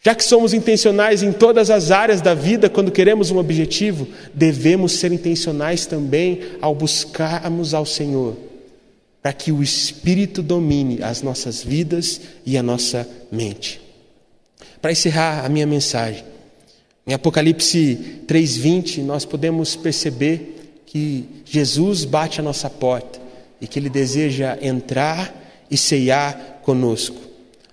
Já 0.00 0.14
que 0.14 0.22
somos 0.22 0.54
intencionais 0.54 1.24
em 1.24 1.32
todas 1.32 1.70
as 1.70 1.90
áreas 1.90 2.20
da 2.20 2.34
vida 2.34 2.70
quando 2.70 2.92
queremos 2.92 3.32
um 3.32 3.38
objetivo, 3.38 4.06
devemos 4.32 4.92
ser 4.92 5.10
intencionais 5.10 5.86
também 5.86 6.38
ao 6.60 6.72
buscarmos 6.72 7.74
ao 7.74 7.84
Senhor, 7.84 8.36
para 9.20 9.32
que 9.32 9.50
o 9.50 9.60
Espírito 9.60 10.40
domine 10.40 11.02
as 11.02 11.20
nossas 11.20 11.64
vidas 11.64 12.20
e 12.46 12.56
a 12.56 12.62
nossa 12.62 13.08
mente. 13.28 13.81
Para 14.82 14.90
encerrar 14.90 15.46
a 15.46 15.48
minha 15.48 15.64
mensagem, 15.64 16.24
em 17.06 17.14
Apocalipse 17.14 18.24
3:20 18.26 19.00
nós 19.00 19.24
podemos 19.24 19.76
perceber 19.76 20.82
que 20.84 21.24
Jesus 21.44 22.04
bate 22.04 22.40
a 22.40 22.42
nossa 22.42 22.68
porta 22.68 23.20
e 23.60 23.68
que 23.68 23.78
ele 23.78 23.88
deseja 23.88 24.58
entrar 24.60 25.32
e 25.70 25.76
ceiar 25.76 26.58
conosco. 26.64 27.16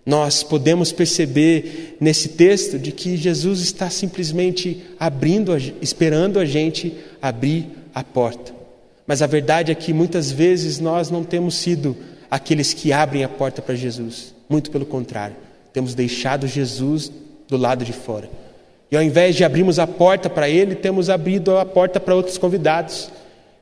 Nós 0.05 0.43
podemos 0.43 0.91
perceber 0.91 1.97
nesse 1.99 2.29
texto 2.29 2.77
de 2.77 2.91
que 2.91 3.17
Jesus 3.17 3.59
está 3.61 3.89
simplesmente 3.89 4.83
abrindo, 4.99 5.57
esperando 5.81 6.39
a 6.39 6.45
gente 6.45 6.93
abrir 7.19 7.69
a 7.93 8.03
porta. 8.03 8.53
Mas 9.07 9.23
a 9.23 9.27
verdade 9.27 9.71
é 9.71 9.75
que 9.75 9.93
muitas 9.93 10.31
vezes 10.31 10.77
nós 10.79 11.09
não 11.09 11.23
temos 11.23 11.55
sido 11.55 11.97
aqueles 12.29 12.71
que 12.71 12.93
abrem 12.93 13.23
a 13.23 13.29
porta 13.29 13.63
para 13.63 13.73
Jesus. 13.73 14.35
Muito 14.47 14.69
pelo 14.69 14.85
contrário 14.85 15.48
temos 15.73 15.93
deixado 15.93 16.47
Jesus 16.47 17.11
do 17.47 17.57
lado 17.57 17.83
de 17.83 17.93
fora. 17.93 18.29
E 18.91 18.97
ao 18.97 19.03
invés 19.03 19.35
de 19.35 19.43
abrirmos 19.43 19.77
a 19.77 19.85
porta 19.85 20.29
para 20.29 20.49
Ele, 20.49 20.75
temos 20.75 21.09
abrido 21.09 21.57
a 21.57 21.65
porta 21.65 21.99
para 21.99 22.15
outros 22.15 22.37
convidados. 22.37 23.09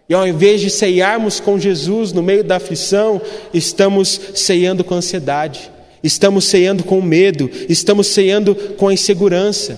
E 0.09 0.13
ao 0.13 0.25
invés 0.25 0.61
de 0.61 0.69
ceiarmos 0.69 1.39
com 1.39 1.59
Jesus 1.59 2.13
no 2.13 2.23
meio 2.23 2.43
da 2.43 2.55
aflição, 2.55 3.21
estamos 3.53 4.19
ceando 4.35 4.83
com 4.83 4.95
ansiedade, 4.95 5.69
estamos 6.01 6.45
ceando 6.45 6.83
com 6.83 7.01
medo, 7.01 7.49
estamos 7.67 8.07
ceando 8.07 8.55
com 8.55 8.87
a 8.87 8.93
insegurança. 8.93 9.77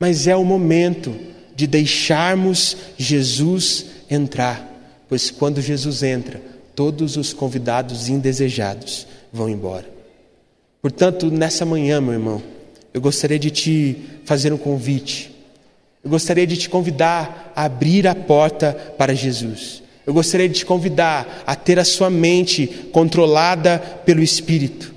Mas 0.00 0.26
é 0.26 0.34
o 0.34 0.44
momento 0.44 1.14
de 1.54 1.68
deixarmos 1.68 2.76
Jesus 2.98 3.86
entrar, 4.10 4.68
pois 5.08 5.30
quando 5.30 5.60
Jesus 5.60 6.02
entra, 6.02 6.42
todos 6.74 7.16
os 7.16 7.32
convidados 7.32 8.08
indesejados 8.08 9.06
vão 9.32 9.48
embora. 9.48 10.01
Portanto, 10.82 11.30
nessa 11.30 11.64
manhã, 11.64 12.00
meu 12.00 12.12
irmão, 12.12 12.42
eu 12.92 13.00
gostaria 13.00 13.38
de 13.38 13.52
te 13.52 13.96
fazer 14.24 14.52
um 14.52 14.58
convite. 14.58 15.32
Eu 16.02 16.10
gostaria 16.10 16.44
de 16.44 16.56
te 16.56 16.68
convidar 16.68 17.52
a 17.54 17.64
abrir 17.64 18.08
a 18.08 18.16
porta 18.16 18.72
para 18.98 19.14
Jesus. 19.14 19.80
Eu 20.04 20.12
gostaria 20.12 20.48
de 20.48 20.56
te 20.56 20.66
convidar 20.66 21.44
a 21.46 21.54
ter 21.54 21.78
a 21.78 21.84
sua 21.84 22.10
mente 22.10 22.66
controlada 22.90 23.78
pelo 24.04 24.20
Espírito. 24.20 24.91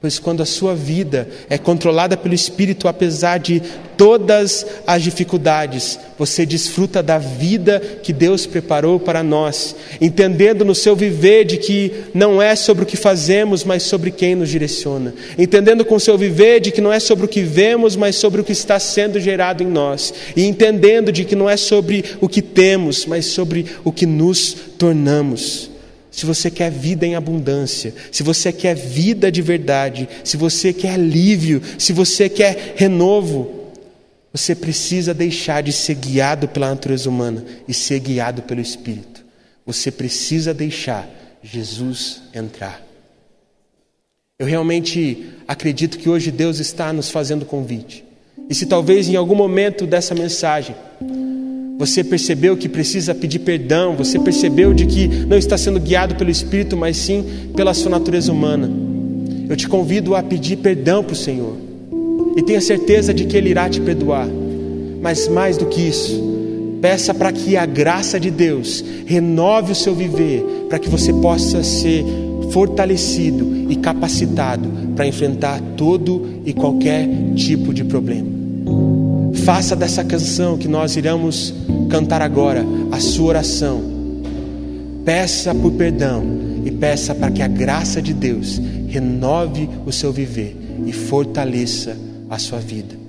Pois 0.00 0.16
quando 0.20 0.44
a 0.44 0.46
sua 0.46 0.76
vida 0.76 1.28
é 1.50 1.58
controlada 1.58 2.16
pelo 2.16 2.32
Espírito, 2.32 2.86
apesar 2.86 3.38
de 3.38 3.60
todas 3.96 4.64
as 4.86 5.02
dificuldades, 5.02 5.98
você 6.16 6.46
desfruta 6.46 7.02
da 7.02 7.18
vida 7.18 7.80
que 8.00 8.12
Deus 8.12 8.46
preparou 8.46 9.00
para 9.00 9.24
nós, 9.24 9.74
entendendo 10.00 10.64
no 10.64 10.72
seu 10.72 10.94
viver 10.94 11.44
de 11.44 11.56
que 11.56 11.92
não 12.14 12.40
é 12.40 12.54
sobre 12.54 12.84
o 12.84 12.86
que 12.86 12.96
fazemos, 12.96 13.64
mas 13.64 13.82
sobre 13.82 14.12
quem 14.12 14.36
nos 14.36 14.50
direciona, 14.50 15.12
entendendo 15.36 15.84
com 15.84 15.96
o 15.96 16.00
seu 16.00 16.16
viver 16.16 16.60
de 16.60 16.70
que 16.70 16.80
não 16.80 16.92
é 16.92 17.00
sobre 17.00 17.24
o 17.24 17.28
que 17.28 17.42
vemos, 17.42 17.96
mas 17.96 18.14
sobre 18.14 18.40
o 18.40 18.44
que 18.44 18.52
está 18.52 18.78
sendo 18.78 19.18
gerado 19.18 19.64
em 19.64 19.66
nós, 19.66 20.14
e 20.36 20.44
entendendo 20.44 21.10
de 21.10 21.24
que 21.24 21.34
não 21.34 21.50
é 21.50 21.56
sobre 21.56 22.04
o 22.20 22.28
que 22.28 22.40
temos, 22.40 23.04
mas 23.04 23.26
sobre 23.26 23.66
o 23.82 23.90
que 23.90 24.06
nos 24.06 24.54
tornamos. 24.78 25.67
Se 26.18 26.26
você 26.26 26.50
quer 26.50 26.68
vida 26.68 27.06
em 27.06 27.14
abundância, 27.14 27.94
se 28.10 28.24
você 28.24 28.52
quer 28.52 28.74
vida 28.74 29.30
de 29.30 29.40
verdade, 29.40 30.08
se 30.24 30.36
você 30.36 30.72
quer 30.72 30.94
alívio, 30.94 31.62
se 31.78 31.92
você 31.92 32.28
quer 32.28 32.74
renovo, 32.74 33.70
você 34.32 34.52
precisa 34.52 35.14
deixar 35.14 35.62
de 35.62 35.72
ser 35.72 35.94
guiado 35.94 36.48
pela 36.48 36.70
natureza 36.70 37.08
humana 37.08 37.44
e 37.68 37.72
ser 37.72 38.00
guiado 38.00 38.42
pelo 38.42 38.60
Espírito. 38.60 39.24
Você 39.64 39.92
precisa 39.92 40.52
deixar 40.52 41.08
Jesus 41.40 42.20
entrar. 42.34 42.84
Eu 44.40 44.46
realmente 44.48 45.24
acredito 45.46 45.98
que 45.98 46.08
hoje 46.08 46.32
Deus 46.32 46.58
está 46.58 46.92
nos 46.92 47.12
fazendo 47.12 47.46
convite. 47.46 48.04
E 48.50 48.56
se 48.56 48.66
talvez 48.66 49.08
em 49.08 49.14
algum 49.14 49.36
momento 49.36 49.86
dessa 49.86 50.16
mensagem 50.16 50.74
você 51.78 52.02
percebeu 52.02 52.56
que 52.56 52.68
precisa 52.68 53.14
pedir 53.14 53.38
perdão, 53.38 53.94
você 53.94 54.18
percebeu 54.18 54.74
de 54.74 54.84
que 54.84 55.06
não 55.06 55.38
está 55.38 55.56
sendo 55.56 55.78
guiado 55.78 56.16
pelo 56.16 56.28
Espírito, 56.28 56.76
mas 56.76 56.96
sim 56.96 57.24
pela 57.54 57.72
sua 57.72 57.92
natureza 57.92 58.32
humana, 58.32 58.68
eu 59.48 59.56
te 59.56 59.68
convido 59.68 60.16
a 60.16 60.22
pedir 60.22 60.56
perdão 60.56 61.04
para 61.04 61.12
o 61.12 61.16
Senhor 61.16 61.56
e 62.36 62.42
tenha 62.42 62.60
certeza 62.60 63.14
de 63.14 63.26
que 63.26 63.36
Ele 63.36 63.50
irá 63.50 63.70
te 63.70 63.80
perdoar. 63.80 64.28
Mas 65.00 65.28
mais 65.28 65.56
do 65.56 65.66
que 65.66 65.80
isso, 65.80 66.20
peça 66.82 67.14
para 67.14 67.30
que 67.30 67.56
a 67.56 67.64
graça 67.64 68.18
de 68.18 68.30
Deus 68.30 68.84
renove 69.06 69.70
o 69.70 69.76
seu 69.76 69.94
viver, 69.94 70.44
para 70.68 70.80
que 70.80 70.88
você 70.88 71.12
possa 71.12 71.62
ser 71.62 72.04
fortalecido 72.50 73.66
e 73.70 73.76
capacitado 73.76 74.68
para 74.96 75.06
enfrentar 75.06 75.60
todo 75.76 76.40
e 76.44 76.52
qualquer 76.52 77.08
tipo 77.36 77.72
de 77.72 77.84
problema. 77.84 78.37
Faça 79.48 79.74
dessa 79.74 80.04
canção 80.04 80.58
que 80.58 80.68
nós 80.68 80.94
iremos 80.94 81.54
cantar 81.88 82.20
agora 82.20 82.62
a 82.92 83.00
sua 83.00 83.28
oração. 83.28 83.82
Peça 85.06 85.54
por 85.54 85.72
perdão 85.72 86.22
e 86.66 86.70
peça 86.70 87.14
para 87.14 87.30
que 87.30 87.40
a 87.40 87.48
graça 87.48 88.02
de 88.02 88.12
Deus 88.12 88.60
renove 88.88 89.66
o 89.86 89.90
seu 89.90 90.12
viver 90.12 90.54
e 90.84 90.92
fortaleça 90.92 91.96
a 92.28 92.38
sua 92.38 92.58
vida. 92.58 93.07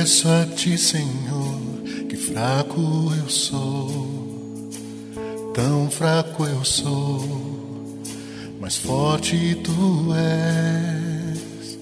Confesso 0.00 0.28
a 0.28 0.46
ti, 0.56 0.78
Senhor, 0.78 1.60
que 2.08 2.16
fraco 2.16 3.12
eu 3.22 3.28
sou, 3.28 4.70
tão 5.52 5.90
fraco 5.90 6.46
eu 6.46 6.64
sou, 6.64 8.00
mas 8.58 8.78
forte 8.78 9.58
tu 9.62 10.14
és. 10.14 11.78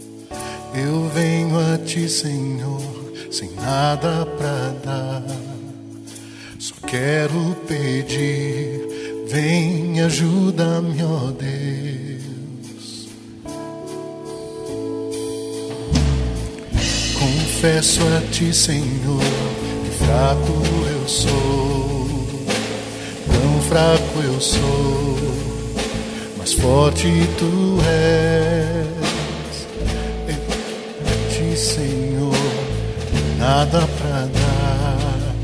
Eu 0.75 1.09
venho 1.11 1.61
a 1.61 1.79
ti, 1.79 2.09
Senhor, 2.09 2.83
sem 3.31 3.53
nada 3.53 4.27
pra 4.27 4.75
dar, 4.85 5.23
só 6.59 6.75
quero 6.89 7.57
pedir, 7.69 8.81
vem 9.29 10.01
ajuda-me, 10.01 11.05
ó 11.05 11.31
Deus. 11.31 11.88
Confesso 17.61 18.03
a 18.17 18.21
ti, 18.31 18.55
Senhor, 18.55 19.21
que 19.83 19.91
fraco 20.05 20.63
eu 20.93 21.09
sou, 21.09 22.07
tão 23.27 23.61
fraco 23.63 24.21
eu 24.23 24.41
sou, 24.41 25.19
mas 26.39 26.53
forte 26.53 27.09
tu 27.37 27.81
és. 27.85 29.67
Em 30.31 31.51
ti, 31.51 31.59
Senhor, 31.59 32.33
nada 33.41 33.89
pra 33.99 34.29
dar, 34.33 35.35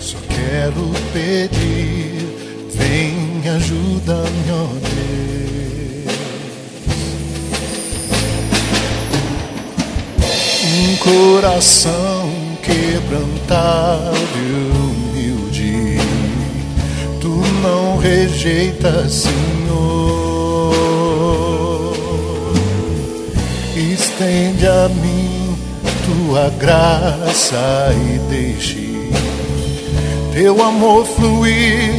só 0.00 0.18
quero 0.26 0.92
pedir, 1.12 2.26
vem 2.74 3.48
ajuda-me, 3.48 4.50
ó 4.50 4.66
Deus. 4.82 5.45
Coração 11.06 12.28
quebrantado 12.64 14.12
e 15.14 15.30
humilde, 15.30 16.00
tu 17.20 17.42
não 17.62 17.96
rejeitas, 17.96 19.12
Senhor. 19.12 20.72
Estende 23.76 24.66
a 24.66 24.88
mim 24.88 25.56
tua 26.04 26.50
graça 26.58 27.94
e 27.94 28.18
deixe 28.28 29.10
teu 30.32 30.60
amor 30.60 31.06
fluir. 31.06 31.94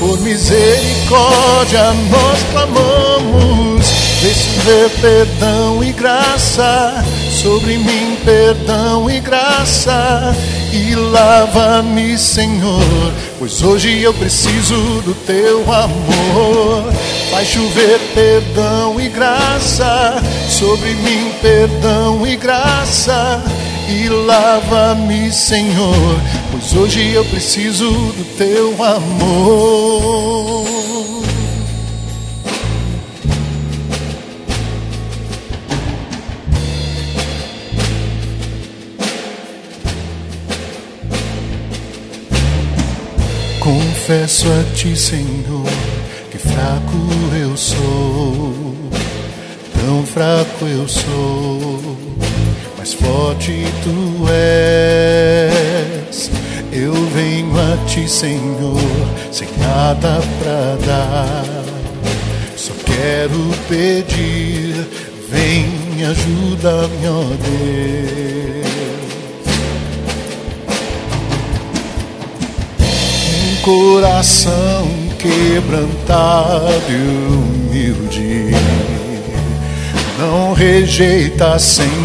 Por 0.00 0.20
misericórdia 0.20 1.92
nós 2.10 2.42
clamamos, 2.52 3.86
deixe 4.20 4.60
ver 4.60 4.90
perdão 5.00 5.82
e 5.82 5.92
graça 5.92 7.02
sobre 7.38 7.78
mim 7.78 8.18
perdão 8.24 9.08
e 9.08 9.20
graça 9.20 10.34
e 10.72 10.92
lava-me, 10.96 12.18
Senhor, 12.18 13.12
pois 13.38 13.62
hoje 13.62 14.02
eu 14.02 14.12
preciso 14.12 14.74
do 15.02 15.14
teu 15.24 15.60
amor. 15.72 16.92
Faz 17.30 17.46
chover 17.46 18.00
perdão 18.12 19.00
e 19.00 19.08
graça 19.08 20.20
sobre 20.48 20.94
mim, 20.94 21.32
perdão 21.40 22.26
e 22.26 22.34
graça 22.34 23.40
e 23.88 24.08
lava-me, 24.08 25.30
Senhor, 25.30 26.20
pois 26.50 26.74
hoje 26.74 27.12
eu 27.12 27.24
preciso 27.26 27.88
do 27.88 28.24
teu 28.36 28.74
amor. 28.82 30.67
Confesso 44.08 44.46
a 44.48 44.64
ti, 44.74 44.96
Senhor, 44.96 45.66
que 46.30 46.38
fraco 46.38 46.96
eu 47.38 47.54
sou, 47.54 48.74
tão 49.78 50.02
fraco 50.06 50.64
eu 50.64 50.88
sou, 50.88 51.78
mas 52.78 52.94
forte 52.94 53.66
tu 53.84 54.26
és. 54.32 56.30
Eu 56.72 56.94
venho 56.94 57.52
a 57.54 57.76
ti, 57.84 58.08
Senhor, 58.08 58.80
sem 59.30 59.46
nada 59.58 60.22
pra 60.40 60.78
dar, 60.86 61.44
só 62.56 62.72
quero 62.86 63.50
pedir, 63.68 64.86
vem 65.28 65.66
ajuda-me, 66.06 67.08
ó 67.08 67.24
Deus. 67.44 68.67
Coração 73.68 74.88
quebrantado 75.18 76.90
e 76.90 76.94
humilde, 77.34 78.46
não 80.18 80.54
rejeita, 80.54 81.58
Senhor. 81.58 81.98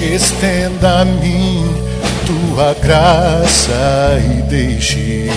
Estenda 0.00 1.00
a 1.00 1.04
mim 1.04 1.74
tua 2.24 2.72
graça 2.80 3.72
e 4.22 4.42
deixe 4.42 5.28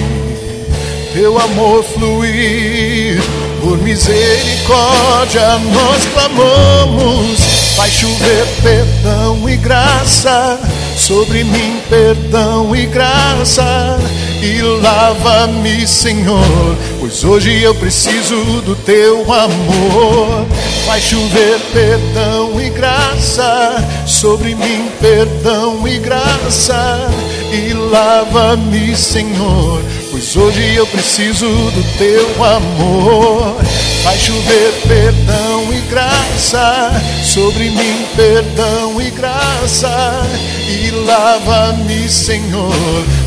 teu 1.14 1.40
amor 1.40 1.84
fluir. 1.84 3.20
Por 3.60 3.76
misericórdia 3.80 5.58
nós 5.74 6.06
clamamos, 6.14 7.40
vai 7.76 7.90
chover 7.90 8.46
perdão 8.62 9.50
e 9.50 9.58
graça 9.58 10.60
sobre 11.08 11.42
mim 11.42 11.80
perdão 11.90 12.76
e 12.76 12.86
graça 12.86 13.98
e 14.44 14.62
lava-me, 14.62 15.88
Senhor, 15.88 16.76
pois 17.00 17.24
hoje 17.24 17.64
eu 17.64 17.74
preciso 17.76 18.36
do 18.64 18.76
teu 18.76 19.22
amor. 19.32 20.46
Vai 20.86 21.00
chover 21.00 21.62
perdão 21.72 22.60
e 22.60 22.70
graça 22.70 24.04
sobre 24.06 24.54
mim, 24.54 24.90
perdão 25.00 25.88
e 25.88 25.98
graça 25.98 27.10
e 27.54 27.72
lava-me, 27.74 28.94
Senhor, 28.94 29.82
pois 30.18 30.36
hoje 30.36 30.76
eu 30.76 30.88
preciso 30.88 31.46
do 31.46 31.84
teu 31.96 32.44
amor. 32.44 33.56
Vai 34.04 34.18
chover 34.18 34.74
perdão 34.88 35.72
e 35.72 35.82
graça 35.82 36.92
sobre 37.24 37.70
mim, 37.70 38.06
perdão 38.16 39.00
e 39.00 39.12
graça 39.12 40.26
e 40.68 40.90
lava-me, 41.06 42.10
Senhor, 42.10 42.74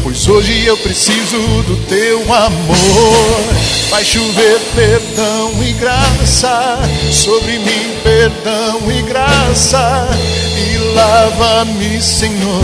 pois 0.02 0.26
hoje 0.26 0.66
eu 0.66 0.76
preciso 0.78 1.38
do 1.62 1.76
teu 1.86 2.20
amor. 2.32 3.54
Vai 3.90 4.04
chover 4.04 4.58
perdão 4.74 5.52
e 5.62 5.72
graça 5.74 6.76
sobre 7.12 7.58
mim, 7.58 7.94
perdão 8.02 8.80
e 8.90 9.02
graça 9.02 10.08
e 10.56 10.78
lava-me, 10.94 12.02
Senhor, 12.02 12.62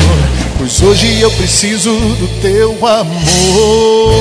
pois 0.67 0.83
hoje 0.83 1.21
eu 1.21 1.31
preciso 1.31 1.93
do 2.17 2.27
teu 2.41 2.73
amor. 2.85 4.17